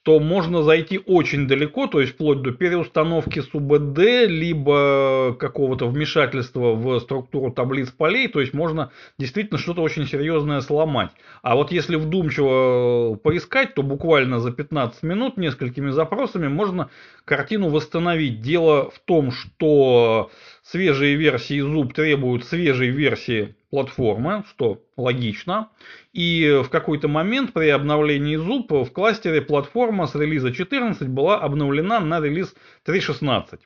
то 0.08 0.20
можно 0.20 0.62
зайти 0.62 0.98
очень 1.04 1.46
далеко, 1.46 1.86
то 1.86 2.00
есть 2.00 2.14
вплоть 2.14 2.40
до 2.40 2.50
переустановки 2.50 3.40
СУБД, 3.40 3.98
либо 4.26 5.36
какого-то 5.38 5.86
вмешательства 5.86 6.72
в 6.72 6.98
структуру 7.00 7.52
таблиц 7.52 7.90
полей, 7.90 8.26
то 8.28 8.40
есть 8.40 8.54
можно 8.54 8.90
действительно 9.18 9.58
что-то 9.58 9.82
очень 9.82 10.06
серьезное 10.06 10.62
сломать. 10.62 11.10
А 11.42 11.56
вот 11.56 11.72
если 11.72 11.96
вдумчиво 11.96 13.16
поискать, 13.16 13.74
то 13.74 13.82
буквально 13.82 14.40
за 14.40 14.50
15 14.50 15.02
минут 15.02 15.36
несколькими 15.36 15.90
запросами 15.90 16.48
можно 16.48 16.88
картину 17.26 17.68
восстановить. 17.68 18.40
Дело 18.40 18.90
в 18.90 19.00
том, 19.00 19.30
что 19.30 20.30
свежие 20.70 21.16
версии 21.16 21.62
Zub 21.62 21.92
требуют 21.94 22.44
свежей 22.44 22.90
версии 22.90 23.56
платформы, 23.70 24.44
что 24.48 24.84
логично. 24.96 25.70
И 26.12 26.60
в 26.62 26.68
какой-то 26.68 27.08
момент 27.08 27.52
при 27.52 27.68
обновлении 27.68 28.38
Zub 28.38 28.84
в 28.84 28.92
кластере 28.92 29.40
платформа 29.40 30.06
с 30.06 30.14
релиза 30.14 30.52
14 30.52 31.08
была 31.08 31.40
обновлена 31.40 32.00
на 32.00 32.20
релиз 32.20 32.54
3.16. 32.86 33.60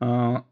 А, 0.00 0.44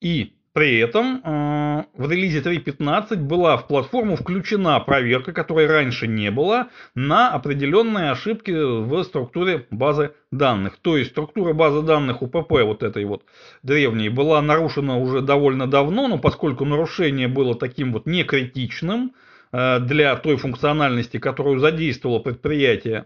и 0.00 0.35
при 0.56 0.78
этом 0.78 1.20
э, 1.22 1.84
в 1.98 2.10
релизе 2.10 2.40
3.15 2.40 3.16
была 3.16 3.58
в 3.58 3.68
платформу 3.68 4.16
включена 4.16 4.80
проверка, 4.80 5.34
которой 5.34 5.66
раньше 5.66 6.06
не 6.06 6.30
было, 6.30 6.68
на 6.94 7.30
определенные 7.30 8.12
ошибки 8.12 8.52
в 8.52 9.02
структуре 9.04 9.66
базы 9.70 10.12
данных. 10.32 10.78
То 10.80 10.96
есть 10.96 11.10
структура 11.10 11.52
базы 11.52 11.82
данных 11.82 12.22
УПП 12.22 12.52
вот 12.62 12.82
этой 12.82 13.04
вот 13.04 13.24
древней 13.62 14.08
была 14.08 14.40
нарушена 14.40 14.96
уже 14.96 15.20
довольно 15.20 15.66
давно, 15.66 16.08
но 16.08 16.16
поскольку 16.16 16.64
нарушение 16.64 17.28
было 17.28 17.54
таким 17.54 17.92
вот 17.92 18.06
некритичным 18.06 19.12
э, 19.52 19.80
для 19.80 20.16
той 20.16 20.38
функциональности, 20.38 21.18
которую 21.18 21.58
задействовало 21.58 22.20
предприятие, 22.20 23.04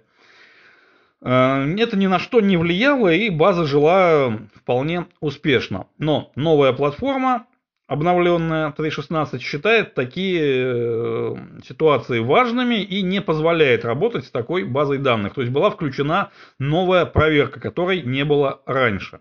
это 1.23 1.97
ни 1.97 2.07
на 2.07 2.19
что 2.19 2.41
не 2.41 2.57
влияло, 2.57 3.13
и 3.13 3.29
база 3.29 3.65
жила 3.65 4.39
вполне 4.55 5.07
успешно. 5.21 5.87
Но 5.99 6.33
новая 6.35 6.73
платформа, 6.73 7.47
обновленная 7.87 8.73
3.16, 8.77 9.39
считает 9.41 9.95
такие 9.95 10.43
э, 10.43 11.37
ситуации 11.67 12.21
важными 12.21 12.77
и 12.77 13.03
не 13.03 13.21
позволяет 13.21 13.85
работать 13.85 14.25
с 14.25 14.31
такой 14.31 14.65
базой 14.65 14.99
данных. 14.99 15.35
То 15.35 15.43
есть 15.43 15.53
была 15.53 15.71
включена 15.71 16.31
новая 16.59 17.05
проверка, 17.05 17.61
которой 17.61 18.03
не 18.03 18.25
было 18.25 18.63
раньше. 18.65 19.21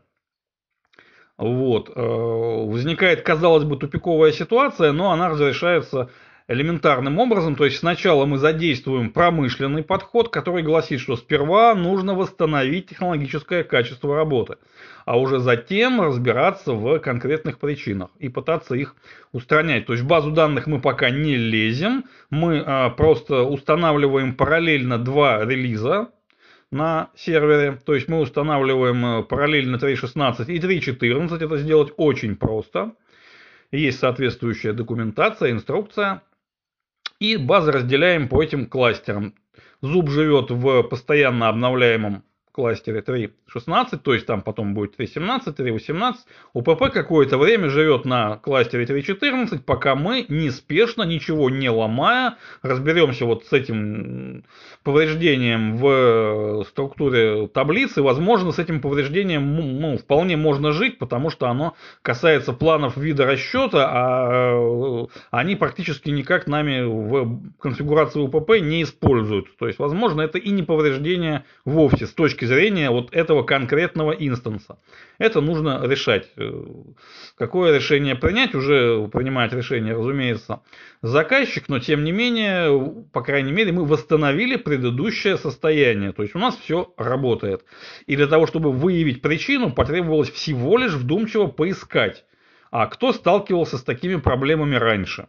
Вот. 1.37 1.89
Э, 1.95 2.01
возникает, 2.01 3.23
казалось 3.23 3.63
бы, 3.63 3.75
тупиковая 3.77 4.31
ситуация, 4.31 4.91
но 4.91 5.11
она 5.11 5.29
разрешается 5.29 6.09
элементарным 6.49 7.19
образом. 7.19 7.55
То 7.55 7.65
есть 7.65 7.77
сначала 7.77 8.25
мы 8.25 8.39
задействуем 8.39 9.11
промышленный 9.11 9.83
подход, 9.83 10.29
который 10.29 10.63
гласит, 10.63 10.99
что 10.99 11.15
сперва 11.15 11.75
нужно 11.75 12.15
восстановить 12.15 12.87
технологическое 12.87 13.63
качество 13.63 14.15
работы, 14.15 14.57
а 15.05 15.17
уже 15.19 15.39
затем 15.39 16.01
разбираться 16.01 16.73
в 16.73 16.99
конкретных 16.99 17.59
причинах 17.59 18.09
и 18.17 18.29
пытаться 18.29 18.73
их 18.73 18.95
устранять. 19.31 19.85
То 19.85 19.93
есть 19.93 20.03
в 20.03 20.07
базу 20.07 20.31
данных 20.31 20.65
мы 20.65 20.81
пока 20.81 21.11
не 21.11 21.35
лезем, 21.35 22.05
мы 22.31 22.63
а, 22.65 22.89
просто 22.89 23.43
устанавливаем 23.43 24.33
параллельно 24.33 24.97
два 24.97 25.45
релиза, 25.45 26.09
на 26.71 27.09
сервере. 27.15 27.79
То 27.83 27.95
есть 27.95 28.07
мы 28.07 28.19
устанавливаем 28.19 29.03
э, 29.03 29.23
параллельно 29.23 29.77
3.16 29.77 30.45
и 30.51 30.59
3.14. 30.59 31.43
Это 31.43 31.57
сделать 31.57 31.93
очень 31.97 32.35
просто. 32.35 32.91
Есть 33.71 33.97
соответствующая 33.97 34.73
документация, 34.73 35.49
инструкция. 35.49 36.21
И 37.19 37.35
базы 37.35 37.71
разделяем 37.71 38.29
по 38.29 38.41
этим 38.41 38.65
кластерам. 38.65 39.35
Зуб 39.81 40.09
живет 40.09 40.51
в 40.51 40.83
постоянно 40.83 41.49
обновляемом 41.49 42.23
кластере 42.59 42.99
3.16, 42.99 43.99
то 44.03 44.13
есть 44.13 44.25
там 44.25 44.41
потом 44.41 44.73
будет 44.73 44.99
3.17, 44.99 45.55
3.18. 45.55 46.13
УПП 46.51 46.91
какое-то 46.91 47.37
время 47.37 47.69
живет 47.69 48.03
на 48.03 48.35
кластере 48.35 48.83
3.14, 48.83 49.59
пока 49.59 49.95
мы 49.95 50.25
неспешно, 50.27 51.03
ничего 51.03 51.49
не 51.49 51.69
ломая, 51.69 52.35
разберемся 52.61 53.25
вот 53.25 53.45
с 53.45 53.53
этим 53.53 54.43
повреждением 54.83 55.77
в 55.77 56.65
структуре 56.65 57.47
таблицы. 57.47 58.01
Возможно, 58.01 58.51
с 58.51 58.59
этим 58.59 58.81
повреждением 58.81 59.55
ну, 59.79 59.97
вполне 59.97 60.35
можно 60.35 60.73
жить, 60.73 60.97
потому 60.99 61.29
что 61.29 61.47
оно 61.47 61.75
касается 62.01 62.51
планов 62.51 62.97
вида 62.97 63.25
расчета, 63.25 63.87
а 63.89 64.51
э, 64.51 65.07
они 65.31 65.55
практически 65.55 66.09
никак 66.09 66.47
нами 66.47 66.81
в 66.83 67.39
конфигурации 67.59 68.19
УПП 68.19 68.59
не 68.59 68.83
используются. 68.83 69.53
То 69.57 69.67
есть, 69.67 69.79
возможно, 69.79 70.21
это 70.21 70.37
и 70.37 70.49
не 70.49 70.63
повреждение 70.63 71.45
вовсе 71.63 72.05
с 72.05 72.13
точки 72.13 72.48
зрения 72.49 72.89
вот 72.89 73.13
этого 73.13 73.43
конкретного 73.43 74.11
инстанса. 74.11 74.77
Это 75.17 75.39
нужно 75.39 75.85
решать. 75.85 76.29
Э, 76.35 76.51
какое 77.37 77.75
решение 77.75 78.15
принять, 78.15 78.55
уже 78.55 79.07
принимает 79.07 79.53
решение, 79.53 79.95
разумеется, 79.95 80.61
заказчик, 81.01 81.69
но 81.69 81.79
тем 81.79 82.03
не 82.03 82.11
менее, 82.11 83.05
по 83.13 83.21
крайней 83.21 83.53
мере, 83.53 83.71
мы 83.71 83.85
восстановили 83.85 84.57
предыдущее 84.57 85.37
состояние. 85.37 86.11
То 86.11 86.23
есть 86.23 86.35
у 86.35 86.39
нас 86.39 86.57
все 86.57 86.93
работает. 86.97 87.63
И 88.05 88.17
для 88.17 88.27
того, 88.27 88.47
чтобы 88.47 88.71
выявить 88.71 89.21
причину, 89.21 89.71
потребовалось 89.71 90.31
всего 90.31 90.77
лишь 90.77 90.93
вдумчиво 90.93 91.47
поискать. 91.47 92.25
А 92.71 92.87
кто 92.87 93.13
сталкивался 93.13 93.77
с 93.77 93.83
такими 93.83 94.17
проблемами 94.17 94.75
раньше? 94.75 95.27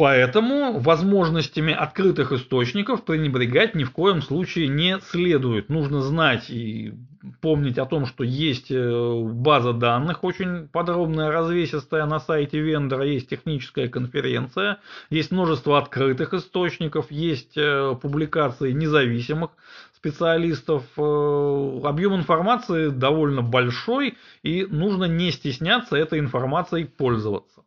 Поэтому 0.00 0.78
возможностями 0.78 1.74
открытых 1.74 2.32
источников 2.32 3.04
пренебрегать 3.04 3.74
ни 3.74 3.84
в 3.84 3.90
коем 3.90 4.22
случае 4.22 4.66
не 4.66 4.98
следует. 5.00 5.68
Нужно 5.68 6.00
знать 6.00 6.48
и 6.48 6.94
помнить 7.42 7.76
о 7.76 7.84
том, 7.84 8.06
что 8.06 8.24
есть 8.24 8.70
э, 8.70 9.22
база 9.22 9.74
данных 9.74 10.24
очень 10.24 10.68
подробная, 10.68 11.30
развесистая 11.30 12.06
на 12.06 12.18
сайте 12.18 12.60
вендора, 12.60 13.04
есть 13.04 13.28
техническая 13.28 13.88
конференция, 13.88 14.78
есть 15.10 15.32
множество 15.32 15.76
открытых 15.76 16.32
источников, 16.32 17.10
есть 17.10 17.58
э, 17.58 17.94
публикации 18.00 18.72
независимых 18.72 19.50
специалистов. 19.94 20.84
Э, 20.96 21.80
объем 21.84 22.14
информации 22.16 22.88
довольно 22.88 23.42
большой 23.42 24.16
и 24.42 24.64
нужно 24.64 25.04
не 25.04 25.30
стесняться 25.30 25.94
этой 25.96 26.20
информацией 26.20 26.84
пользоваться. 26.84 27.60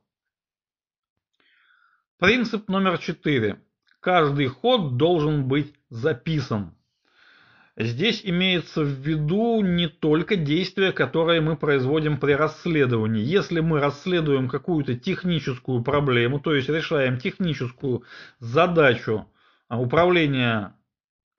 Принцип 2.23 2.69
номер 2.69 2.99
четыре. 2.99 3.59
Каждый 3.99 4.47
ход 4.47 4.95
должен 4.95 5.49
быть 5.49 5.73
записан. 5.89 6.73
Здесь 7.75 8.21
имеется 8.23 8.81
в 8.81 8.87
виду 8.87 9.59
не 9.59 9.89
только 9.89 10.37
действия, 10.37 10.93
которые 10.93 11.41
мы 11.41 11.57
производим 11.57 12.17
при 12.17 12.31
расследовании. 12.31 13.21
Если 13.21 13.59
мы 13.59 13.81
расследуем 13.81 14.47
какую-то 14.47 14.97
техническую 14.97 15.83
проблему, 15.83 16.39
то 16.39 16.55
есть 16.55 16.69
решаем 16.69 17.17
техническую 17.17 18.03
задачу 18.39 19.29
а, 19.67 19.81
управления 19.81 20.77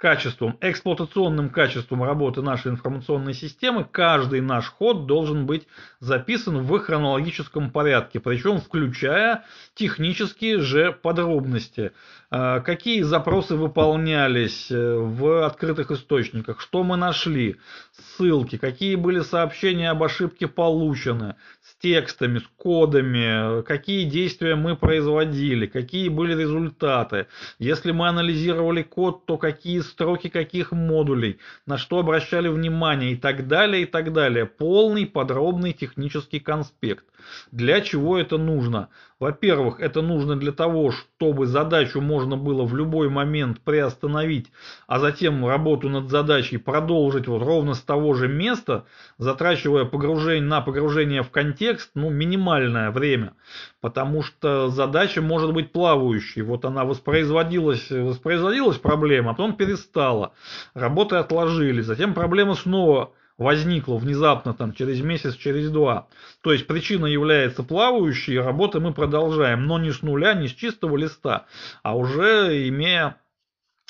качеством, 0.04 0.58
эксплуатационным 0.60 1.48
качеством 1.48 2.04
работы 2.04 2.42
нашей 2.42 2.72
информационной 2.72 3.32
системы, 3.32 3.86
каждый 3.90 4.42
наш 4.42 4.66
ход 4.66 5.06
должен 5.06 5.46
быть 5.46 5.66
записан 5.98 6.58
в 6.58 6.78
хронологическом 6.78 7.70
порядке, 7.70 8.20
причем 8.20 8.60
включая 8.60 9.44
технические 9.74 10.60
же 10.60 10.92
подробности. 10.92 11.92
А, 12.30 12.60
какие 12.60 13.00
запросы 13.00 13.56
выполнялись 13.56 14.70
э, 14.70 14.94
в 14.94 15.46
открытых 15.46 15.90
источниках, 15.90 16.60
что 16.60 16.82
мы 16.82 16.96
нашли, 16.96 17.56
ссылки, 17.92 18.58
какие 18.58 18.96
были 18.96 19.20
сообщения 19.20 19.88
об 19.90 20.02
ошибке 20.02 20.48
получены, 20.48 21.36
с 21.64 21.76
текстами, 21.76 22.40
с 22.40 22.46
кодами, 22.56 23.62
какие 23.62 24.04
действия 24.04 24.54
мы 24.54 24.76
производили, 24.76 25.66
какие 25.66 26.08
были 26.08 26.38
результаты. 26.38 27.26
Если 27.58 27.90
мы 27.90 28.06
анализировали 28.08 28.82
код, 28.82 29.24
то 29.24 29.38
какие 29.38 29.80
строки 29.80 30.28
каких 30.28 30.72
модулей, 30.72 31.38
на 31.64 31.78
что 31.78 32.00
обращали 32.00 32.48
внимание 32.48 33.12
и 33.12 33.16
так 33.16 33.48
далее, 33.48 33.84
и 33.84 33.86
так 33.86 34.12
далее. 34.12 34.44
Полный 34.44 35.06
подробный 35.06 35.72
технический 35.72 36.38
конспект. 36.38 37.06
Для 37.52 37.80
чего 37.80 38.18
это 38.18 38.38
нужно? 38.38 38.88
Во-первых, 39.20 39.80
это 39.80 40.02
нужно 40.02 40.36
для 40.36 40.52
того, 40.52 40.90
чтобы 40.90 41.46
задачу 41.46 42.00
можно 42.00 42.36
было 42.36 42.64
в 42.64 42.76
любой 42.76 43.08
момент 43.08 43.60
приостановить, 43.60 44.50
а 44.86 44.98
затем 44.98 45.46
работу 45.46 45.88
над 45.88 46.10
задачей 46.10 46.58
продолжить 46.58 47.26
вот 47.26 47.42
ровно 47.42 47.74
с 47.74 47.80
того 47.80 48.14
же 48.14 48.28
места, 48.28 48.84
затрачивая 49.16 49.84
погружение 49.84 50.46
на 50.46 50.60
погружение 50.60 51.22
в 51.22 51.30
контекст, 51.30 51.92
ну, 51.94 52.10
минимальное 52.10 52.90
время. 52.90 53.34
Потому 53.80 54.22
что 54.22 54.68
задача 54.68 55.22
может 55.22 55.52
быть 55.52 55.72
плавающей. 55.72 56.42
Вот 56.42 56.64
она 56.64 56.84
воспроизводилась, 56.84 57.90
воспроизводилась 57.90 58.78
проблема, 58.78 59.30
а 59.30 59.34
потом 59.34 59.56
перестала. 59.56 60.32
Работы 60.74 61.16
отложили, 61.16 61.80
затем 61.80 62.14
проблема 62.14 62.54
снова 62.54 63.12
возникло 63.38 63.96
внезапно 63.96 64.54
там 64.54 64.72
через 64.72 65.00
месяц, 65.00 65.34
через 65.36 65.70
два. 65.70 66.08
То 66.42 66.52
есть 66.52 66.66
причина 66.66 67.06
является 67.06 67.62
плавающей, 67.62 68.38
работы 68.38 68.80
мы 68.80 68.92
продолжаем, 68.92 69.66
но 69.66 69.78
не 69.78 69.92
с 69.92 70.02
нуля, 70.02 70.34
не 70.34 70.48
с 70.48 70.52
чистого 70.52 70.96
листа, 70.96 71.46
а 71.82 71.96
уже 71.96 72.68
имея 72.68 73.16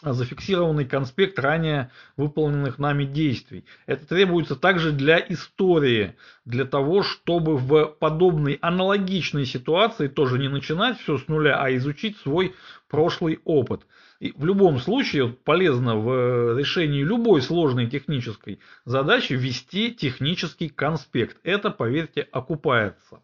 зафиксированный 0.02 0.84
конспект 0.84 1.38
ранее 1.38 1.90
выполненных 2.16 2.78
нами 2.78 3.04
действий. 3.04 3.64
Это 3.86 4.06
требуется 4.06 4.56
также 4.56 4.92
для 4.92 5.18
истории, 5.18 6.16
для 6.44 6.64
того, 6.64 7.02
чтобы 7.02 7.56
в 7.56 7.86
подобной 7.86 8.58
аналогичной 8.60 9.46
ситуации 9.46 10.08
тоже 10.08 10.38
не 10.38 10.48
начинать 10.48 10.98
все 11.00 11.16
с 11.16 11.28
нуля, 11.28 11.60
а 11.60 11.74
изучить 11.76 12.18
свой 12.18 12.54
прошлый 12.88 13.40
опыт. 13.44 13.86
И 14.24 14.32
в 14.38 14.46
любом 14.46 14.78
случае 14.78 15.28
полезно 15.28 15.96
в 15.98 16.56
решении 16.56 17.02
любой 17.02 17.42
сложной 17.42 17.90
технической 17.90 18.58
задачи 18.86 19.34
ввести 19.34 19.94
технический 19.94 20.70
конспект. 20.70 21.36
Это, 21.42 21.70
поверьте, 21.70 22.26
окупается. 22.32 23.20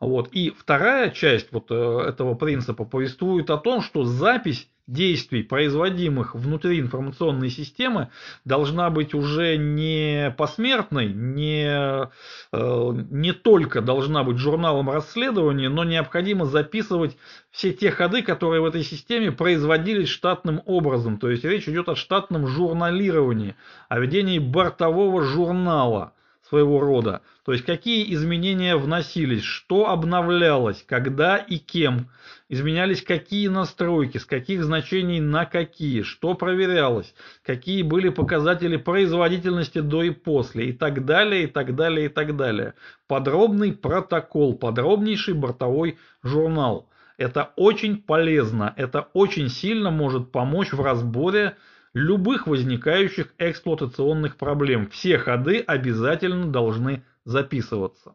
Вот. 0.00 0.30
И 0.32 0.50
вторая 0.50 1.10
часть 1.10 1.52
вот 1.52 1.70
э, 1.70 1.74
этого 2.08 2.34
принципа 2.34 2.84
повествует 2.84 3.50
о 3.50 3.56
том, 3.56 3.82
что 3.82 4.02
запись 4.02 4.68
действий, 4.86 5.42
производимых 5.42 6.34
внутри 6.34 6.80
информационной 6.80 7.50
системы, 7.50 8.08
должна 8.44 8.90
быть 8.90 9.14
уже 9.14 9.56
не 9.56 10.34
посмертной, 10.36 11.12
не, 11.12 12.08
э, 12.52 12.92
не 13.10 13.32
только 13.32 13.80
должна 13.80 14.24
быть 14.24 14.38
журналом 14.38 14.90
расследования, 14.90 15.68
но 15.68 15.84
необходимо 15.84 16.46
записывать 16.46 17.16
все 17.50 17.72
те 17.72 17.90
ходы, 17.90 18.22
которые 18.22 18.60
в 18.60 18.66
этой 18.66 18.82
системе 18.82 19.32
производились 19.32 20.08
штатным 20.08 20.62
образом. 20.66 21.18
То 21.18 21.30
есть 21.30 21.44
речь 21.44 21.68
идет 21.68 21.88
о 21.88 21.96
штатном 21.96 22.46
журналировании, 22.46 23.56
о 23.88 24.00
ведении 24.00 24.38
бортового 24.38 25.22
журнала 25.22 26.13
своего 26.54 26.80
рода. 26.80 27.22
То 27.44 27.52
есть 27.52 27.64
какие 27.64 28.14
изменения 28.14 28.76
вносились, 28.76 29.42
что 29.42 29.88
обновлялось, 29.90 30.84
когда 30.86 31.36
и 31.36 31.58
кем, 31.58 32.08
изменялись 32.48 33.02
какие 33.02 33.48
настройки, 33.48 34.18
с 34.18 34.24
каких 34.24 34.62
значений 34.62 35.18
на 35.18 35.46
какие, 35.46 36.02
что 36.02 36.34
проверялось, 36.34 37.12
какие 37.42 37.82
были 37.82 38.08
показатели 38.08 38.76
производительности 38.76 39.80
до 39.80 40.04
и 40.04 40.10
после 40.10 40.68
и 40.68 40.72
так 40.72 41.04
далее, 41.04 41.44
и 41.44 41.46
так 41.48 41.74
далее, 41.74 42.06
и 42.06 42.08
так 42.08 42.36
далее. 42.36 42.74
Подробный 43.08 43.72
протокол, 43.72 44.54
подробнейший 44.54 45.34
бортовой 45.34 45.98
журнал. 46.22 46.88
Это 47.16 47.50
очень 47.56 48.00
полезно, 48.00 48.72
это 48.76 49.08
очень 49.12 49.48
сильно 49.48 49.90
может 49.90 50.30
помочь 50.30 50.72
в 50.72 50.80
разборе 50.80 51.56
любых 51.94 52.46
возникающих 52.46 53.32
эксплуатационных 53.38 54.36
проблем. 54.36 54.90
Все 54.90 55.16
ходы 55.16 55.60
обязательно 55.60 56.46
должны 56.46 57.04
записываться. 57.24 58.14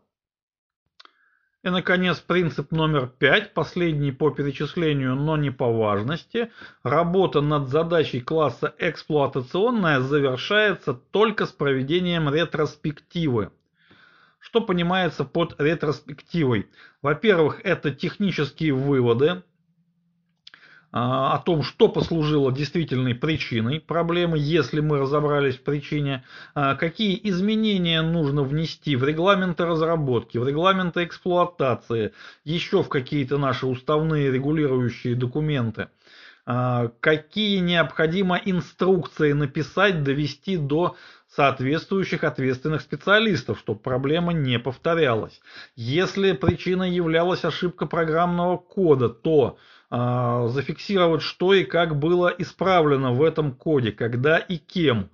И, 1.61 1.69
наконец, 1.69 2.19
принцип 2.19 2.71
номер 2.71 3.07
пять, 3.07 3.53
последний 3.53 4.13
по 4.13 4.29
перечислению, 4.29 5.15
но 5.15 5.35
не 5.35 5.51
по 5.51 5.69
важности. 5.71 6.51
Работа 6.83 7.41
над 7.41 7.67
задачей 7.67 8.21
класса 8.21 8.73
эксплуатационная 8.77 9.99
завершается 9.99 10.93
только 10.93 11.45
с 11.45 11.51
проведением 11.51 12.33
ретроспективы. 12.33 13.51
Что 14.39 14.61
понимается 14.61 15.25
под 15.25 15.59
ретроспективой? 15.59 16.69
Во-первых, 17.01 17.59
это 17.65 17.91
технические 17.91 18.73
выводы, 18.73 19.43
о 20.91 21.38
том, 21.39 21.62
что 21.62 21.88
послужило 21.88 22.52
действительной 22.52 23.13
причиной 23.13 23.80
проблемы, 23.80 24.38
если 24.39 24.80
мы 24.80 24.97
разобрались 24.97 25.58
в 25.58 25.62
причине, 25.62 26.23
а, 26.56 26.75
какие 26.75 27.19
изменения 27.30 28.02
нужно 28.02 28.41
внести 28.41 28.95
в 28.95 29.04
регламенты 29.04 29.65
разработки, 29.65 30.39
в 30.39 30.47
регламенты 30.47 31.04
эксплуатации, 31.04 32.13
еще 32.43 32.82
в 32.82 32.89
какие-то 32.89 33.38
наши 33.38 33.67
уставные 33.67 34.32
регулирующие 34.32 35.15
документы, 35.15 35.89
а, 36.47 36.91
какие 37.02 37.60
необходимо 37.60 38.41
инструкции 38.43 39.34
написать, 39.34 40.04
довести 40.04 40.58
до 40.58 40.95
соответствующих 41.28 42.23
ответственных 42.23 42.82
специалистов, 42.82 43.60
чтобы 43.60 43.80
проблема 43.80 44.34
не 44.34 44.58
повторялась. 44.58 45.39
Если 45.75 46.32
причиной 46.32 46.89
являлась 46.89 47.45
ошибка 47.45 47.86
программного 47.86 48.58
кода, 48.58 49.10
то 49.10 49.58
а, 49.58 49.60
зафиксировать, 49.91 51.21
что 51.21 51.54
и 51.54 51.63
как 51.63 51.97
было 51.97 52.28
исправлено 52.38 53.12
в 53.13 53.23
этом 53.23 53.54
коде, 53.54 53.91
когда 53.91 54.38
и 54.38 54.58
кем. 54.58 55.10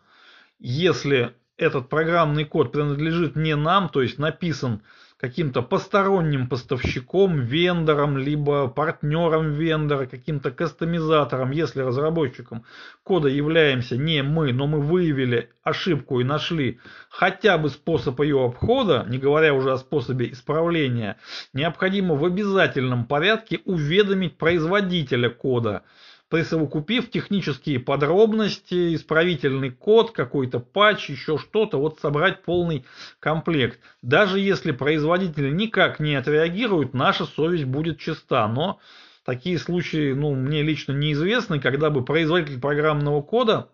Если 0.60 1.34
этот 1.58 1.88
программный 1.90 2.44
код 2.44 2.72
принадлежит 2.72 3.36
не 3.36 3.56
нам, 3.56 3.88
то 3.90 4.02
есть 4.02 4.18
написан 4.18 4.82
каким-то 5.28 5.64
посторонним 5.64 6.48
поставщиком, 6.48 7.40
вендором, 7.40 8.16
либо 8.16 8.68
партнером 8.68 9.54
вендора, 9.54 10.06
каким-то 10.06 10.52
кастомизатором, 10.52 11.50
если 11.50 11.82
разработчиком 11.82 12.64
кода 13.02 13.28
являемся 13.28 13.98
не 13.98 14.22
мы, 14.22 14.54
но 14.54 14.68
мы 14.68 14.80
выявили 14.80 15.50
ошибку 15.64 16.20
и 16.20 16.24
нашли 16.24 16.80
хотя 17.10 17.58
бы 17.58 17.70
способ 17.70 18.20
ее 18.22 18.46
обхода, 18.46 19.04
не 19.10 19.18
говоря 19.18 19.56
уже 19.56 19.72
о 19.72 19.78
способе 19.78 20.32
исправления, 20.32 21.18
необходимо 21.54 22.14
в 22.14 22.24
обязательном 22.24 23.06
порядке 23.06 23.62
уведомить 23.66 24.38
производителя 24.38 25.30
кода– 25.32 25.82
присовокупив 26.30 27.10
технические 27.12 27.80
подробности, 27.80 28.96
исправительный 28.96 29.70
код, 29.70 30.12
какой-то 30.12 30.60
патч, 30.60 31.10
еще 31.10 31.38
что-то, 31.38 31.78
вот 31.78 32.00
собрать 32.00 32.44
полный 32.44 32.86
комплект. 33.20 33.80
Даже 34.02 34.40
если 34.40 34.72
производитель 34.72 35.56
никак 35.56 36.00
не 36.00 36.16
отреагирует, 36.16 36.94
наша 36.94 37.26
совесть 37.26 37.66
будет 37.66 38.00
чиста, 38.00 38.48
но 38.48 38.80
такие 39.24 39.60
случаи, 39.60 40.14
ну, 40.14 40.34
мне 40.34 40.64
лично 40.64 40.94
неизвестны, 40.94 41.60
когда 41.60 41.90
бы 41.90 42.04
производитель 42.04 42.60
программного 42.60 43.22
кода 43.22 43.70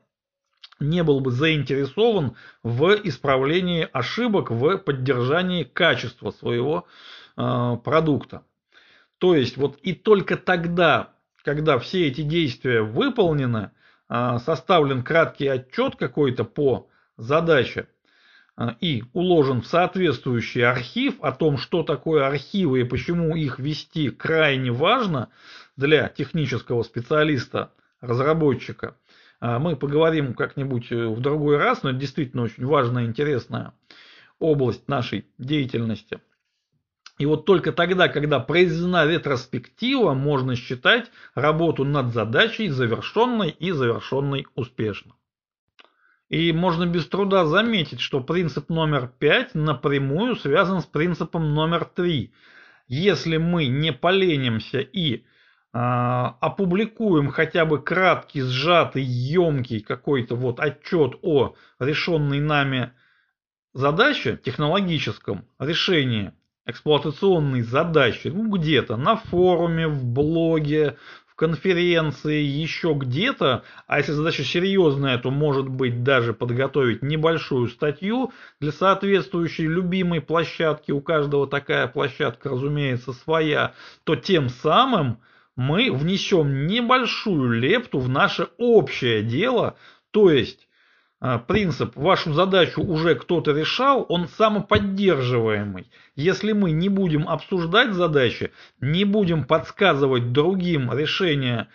не 0.80 1.04
был 1.04 1.20
бы 1.20 1.32
заинтересован 1.32 2.36
в 2.64 2.94
исправлении 3.04 3.88
ошибок, 3.92 4.52
в 4.52 4.78
поддержании 4.78 5.64
качества 5.64 6.32
своего 6.32 6.86
э, 7.38 7.78
продукта. 7.84 8.44
То 9.20 9.36
есть 9.36 9.58
вот 9.58 9.78
и 9.84 9.94
только 9.94 10.36
тогда 10.36 11.14
когда 11.44 11.80
все 11.80 12.08
эти 12.08 12.22
действия 12.22 12.82
выполнены, 12.82 13.72
а, 14.08 14.40
составлен 14.40 15.04
краткий 15.04 15.48
отчет 15.48 15.96
какой-то 15.96 16.44
по 16.44 16.90
задаче 17.18 17.88
а, 18.56 18.76
и 18.82 19.04
уложен 19.14 19.62
в 19.62 19.68
соответствующий 19.68 20.66
архив 20.66 21.16
о 21.22 21.32
том, 21.32 21.58
что 21.58 21.84
такое 21.84 22.28
архивы 22.28 22.82
и 22.82 22.86
почему 22.86 23.36
их 23.36 23.60
вести 23.60 24.10
крайне 24.10 24.72
важно 24.72 25.30
для 25.78 26.10
технического 26.10 26.84
специалиста, 26.84 27.72
разработчика. 28.02 28.98
А, 29.40 29.60
мы 29.60 29.76
поговорим 29.76 30.34
как-нибудь 30.34 30.92
в 30.92 31.20
другой 31.22 31.58
раз, 31.58 31.84
но 31.84 31.92
это 31.92 32.00
действительно 32.00 32.44
очень 32.44 32.66
важная, 32.66 33.06
интересная 33.06 33.74
область 34.40 34.88
нашей 34.88 35.26
деятельности. 35.38 36.20
И 37.22 37.26
вот 37.28 37.46
только 37.46 37.72
тогда, 37.72 38.08
когда 38.08 38.40
произведена 38.40 39.06
ретроспектива, 39.06 40.16
можно 40.16 40.56
считать 40.56 41.12
работу 41.36 41.86
над 41.86 42.12
задачей 42.12 42.70
завершенной 42.70 43.52
и 43.52 43.70
завершенной 43.70 44.48
успешно. 44.56 45.14
И 46.30 46.52
можно 46.52 46.88
без 46.88 47.06
труда 47.06 47.46
заметить, 47.46 48.00
что 48.00 48.22
принцип 48.22 48.70
номер 48.70 49.12
5 49.20 49.54
напрямую 49.54 50.36
связан 50.36 50.82
с 50.82 50.86
принципом 50.86 51.54
номер 51.54 51.86
3. 51.86 52.34
Если 52.88 53.38
мы 53.38 53.68
не 53.68 53.94
поленимся 53.94 54.80
и 54.80 55.18
э, 55.18 55.22
опубликуем 55.74 57.30
хотя 57.30 57.66
бы 57.66 57.84
краткий, 57.84 58.42
сжатый, 58.42 59.04
емкий 59.04 59.82
какой-то 59.82 60.36
вот 60.36 60.60
отчет 60.60 61.20
о 61.22 61.54
решенной 61.78 62.40
нами 62.40 62.94
задаче, 63.74 64.40
технологическом 64.44 65.46
решении, 65.60 66.34
эксплуатационной 66.66 67.62
задачи, 67.62 68.28
ну 68.28 68.50
где-то 68.50 68.98
на 68.98 69.16
форуме, 69.16 69.88
в 69.88 70.06
блоге, 70.06 70.98
в 71.26 71.36
конференции, 71.36 72.42
еще 72.42 72.94
где-то, 72.94 73.64
а 73.88 73.98
если 73.98 74.12
задача 74.12 74.44
серьезная, 74.44 75.18
то 75.18 75.32
может 75.32 75.68
быть 75.68 76.04
даже 76.04 76.34
подготовить 76.34 77.02
небольшую 77.02 77.68
статью 77.70 78.32
для 78.60 78.72
соответствующей 78.72 79.68
любимой 79.68 80.22
площадки, 80.22 80.92
у 80.92 81.02
каждого 81.02 81.48
такая 81.48 81.88
площадка, 81.88 82.50
разумеется, 82.50 83.14
своя, 83.14 83.74
то 84.04 84.16
тем 84.16 84.50
самым 84.50 85.20
мы 85.56 85.92
внесем 85.92 86.68
небольшую 86.68 87.60
лепту 87.60 88.00
в 88.00 88.08
наше 88.08 88.50
общее 88.58 89.24
дело, 89.24 89.78
то 90.12 90.30
есть 90.30 90.68
принцип 91.48 91.96
«вашу 91.96 92.34
задачу 92.34 92.82
уже 92.82 93.16
кто-то 93.16 93.52
решал», 93.52 94.06
он 94.10 94.28
самоподдерживаемый. 94.28 95.92
Если 96.16 96.52
мы 96.52 96.72
не 96.72 96.90
будем 96.90 97.30
обсуждать 97.30 97.94
задачи, 97.94 98.52
не 98.80 99.06
будем 99.06 99.44
подсказывать 99.44 100.32
другим 100.32 100.92
решение 100.92 101.68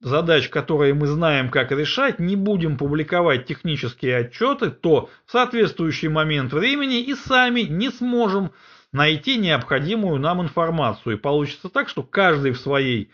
задач, 0.00 0.48
которые 0.48 0.94
мы 0.94 1.06
знаем, 1.08 1.50
как 1.50 1.72
решать, 1.72 2.18
не 2.18 2.36
будем 2.36 2.78
публиковать 2.78 3.44
технические 3.44 4.16
отчеты, 4.16 4.70
то 4.70 5.10
в 5.26 5.32
соответствующий 5.32 6.08
момент 6.08 6.54
времени 6.54 7.02
и 7.02 7.14
сами 7.14 7.60
не 7.60 7.90
сможем 7.90 8.52
найти 8.92 9.36
необходимую 9.36 10.18
нам 10.20 10.40
информацию. 10.40 11.16
И 11.16 11.20
получится 11.20 11.68
так, 11.68 11.90
что 11.90 12.02
каждый 12.02 12.52
в 12.52 12.60
своей 12.60 13.10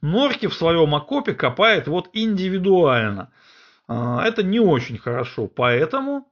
норке, 0.00 0.48
в 0.48 0.54
своем 0.54 0.94
окопе 0.94 1.34
копает 1.34 1.88
вот 1.88 2.08
индивидуально. 2.14 3.30
А, 3.92 4.24
это 4.24 4.42
не 4.42 4.60
очень 4.60 4.98
хорошо, 4.98 5.48
поэтому 5.48 6.28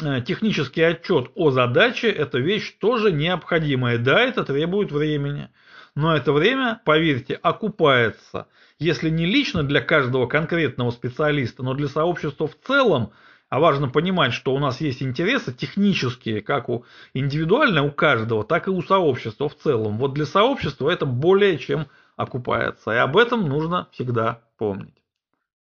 э, 0.00 0.20
технический 0.22 0.82
отчет 0.82 1.30
о 1.34 1.50
задаче– 1.50 2.08
это 2.10 2.38
вещь 2.38 2.76
тоже 2.78 3.10
необходимая. 3.10 3.98
Да, 3.98 4.20
это 4.20 4.44
требует 4.44 4.92
времени, 4.92 5.48
но 5.94 6.16
это 6.16 6.32
время, 6.32 6.80
поверьте, 6.84 7.34
окупается– 7.34 8.46
если 8.82 9.10
не 9.10 9.26
лично 9.26 9.62
для 9.62 9.80
каждого 9.80 10.26
конкретного 10.26 10.90
специалиста, 10.90 11.62
но 11.62 11.74
для 11.74 11.88
сообщества 11.88 12.48
в 12.48 12.56
целом, 12.66 13.12
а 13.48 13.60
важно 13.60 13.88
понимать, 13.88 14.32
что 14.32 14.54
у 14.54 14.58
нас 14.58 14.80
есть 14.80 15.02
интересы 15.02 15.52
технические, 15.52 16.40
как 16.40 16.68
у 16.68 16.84
индивидуально 17.14 17.84
у 17.84 17.92
каждого, 17.92 18.44
так 18.44 18.66
и 18.66 18.70
у 18.70 18.82
сообщества 18.82 19.48
в 19.48 19.56
целом. 19.56 19.98
Вот 19.98 20.14
для 20.14 20.26
сообщества 20.26 20.90
это 20.90 21.06
более 21.06 21.58
чем 21.58 21.86
окупается, 22.16 22.92
и 22.92 22.96
об 22.96 23.16
этом 23.16 23.48
нужно 23.48 23.88
всегда 23.92 24.40
помнить. 24.58 25.01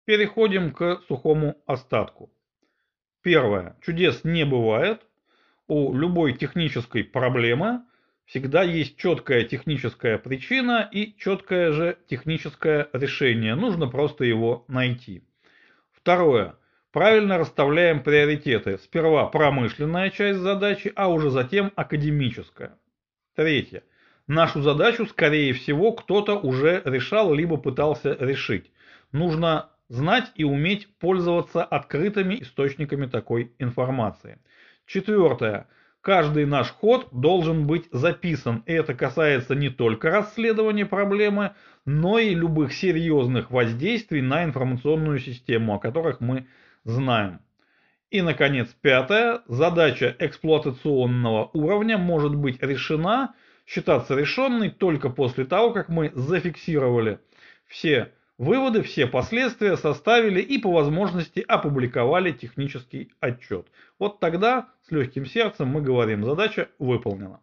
Переходим 0.09 0.73
к 0.73 1.01
сухому 1.07 1.61
остатку. 1.67 2.31
Первое. 3.21 3.75
Чудес 3.85 4.23
не 4.23 4.43
бывает. 4.43 5.03
У 5.67 5.93
любой 5.93 6.33
технической 6.33 7.03
проблемы 7.03 7.83
всегда 8.25 8.63
есть 8.63 8.97
четкая 8.97 9.43
техническая 9.43 10.17
причина 10.17 10.89
и 10.91 11.15
четкое 11.19 11.71
же 11.73 11.97
техническое 12.07 12.89
решение. 12.91 13.53
Нужно 13.53 13.87
просто 13.87 14.23
его 14.23 14.65
найти. 14.67 15.21
Второе. 15.91 16.55
Правильно 16.91 17.37
расставляем 17.37 18.01
приоритеты. 18.01 18.79
Сперва 18.79 19.27
промышленная 19.27 20.09
часть 20.09 20.39
задачи, 20.39 20.91
а 20.95 21.09
уже 21.09 21.29
затем 21.29 21.71
академическая. 21.75 22.79
Третье. 23.35 23.83
Нашу 24.25 24.63
задачу, 24.63 25.05
скорее 25.05 25.53
всего, 25.53 25.91
кто-то 25.91 26.39
уже 26.39 26.81
решал, 26.83 27.31
либо 27.31 27.57
пытался 27.57 28.17
решить. 28.19 28.71
Нужно 29.11 29.69
знать 29.89 30.31
и 30.35 30.43
уметь 30.43 30.87
пользоваться 30.99 31.63
открытыми 31.63 32.41
источниками 32.41 33.07
такой 33.07 33.51
информации. 33.59 34.39
Четвертое. 34.85 35.67
Каждый 36.01 36.45
наш 36.45 36.69
ход 36.69 37.09
должен 37.11 37.67
быть 37.67 37.89
записан, 37.91 38.63
и 38.65 38.71
это 38.71 38.93
касается 38.93 39.53
не 39.53 39.69
только 39.69 40.09
расследования 40.09 40.85
проблемы, 40.85 41.55
но 41.85 42.19
и 42.19 42.33
любых 42.33 42.71
серьезных 42.71 43.51
воздействий 43.51 44.21
на 44.21 44.45
информационную 44.45 45.19
систему, 45.19 45.75
о 45.75 45.79
которых 45.79 46.21
мы 46.21 46.47
знаем. 46.85 47.41
И, 48.11 48.21
наконец, 48.21 48.69
пятое. 48.81 49.41
Задача 49.47 50.15
эксплуатационного 50.19 51.49
уровня 51.53 51.97
может 51.97 52.33
быть 52.33 52.61
решена, 52.63 53.35
считаться 53.67 54.15
решенной 54.15 54.69
только 54.69 55.09
после 55.09 55.45
того, 55.45 55.73
как 55.73 55.89
мы 55.89 56.11
зафиксировали 56.15 57.19
все 57.67 58.13
Выводы, 58.39 58.83
все 58.83 59.05
последствия 59.05 59.75
составили 59.75 60.39
и 60.39 60.59
по 60.59 60.71
возможности 60.71 61.43
опубликовали 61.45 62.31
технический 62.31 63.11
отчет. 63.19 63.67
Вот 63.99 64.21
тогда 64.21 64.69
с 64.87 64.91
легким 64.91 65.25
сердцем 65.25 65.67
мы 65.67 65.81
говорим, 65.81 66.23
задача 66.23 66.69
выполнена. 66.79 67.41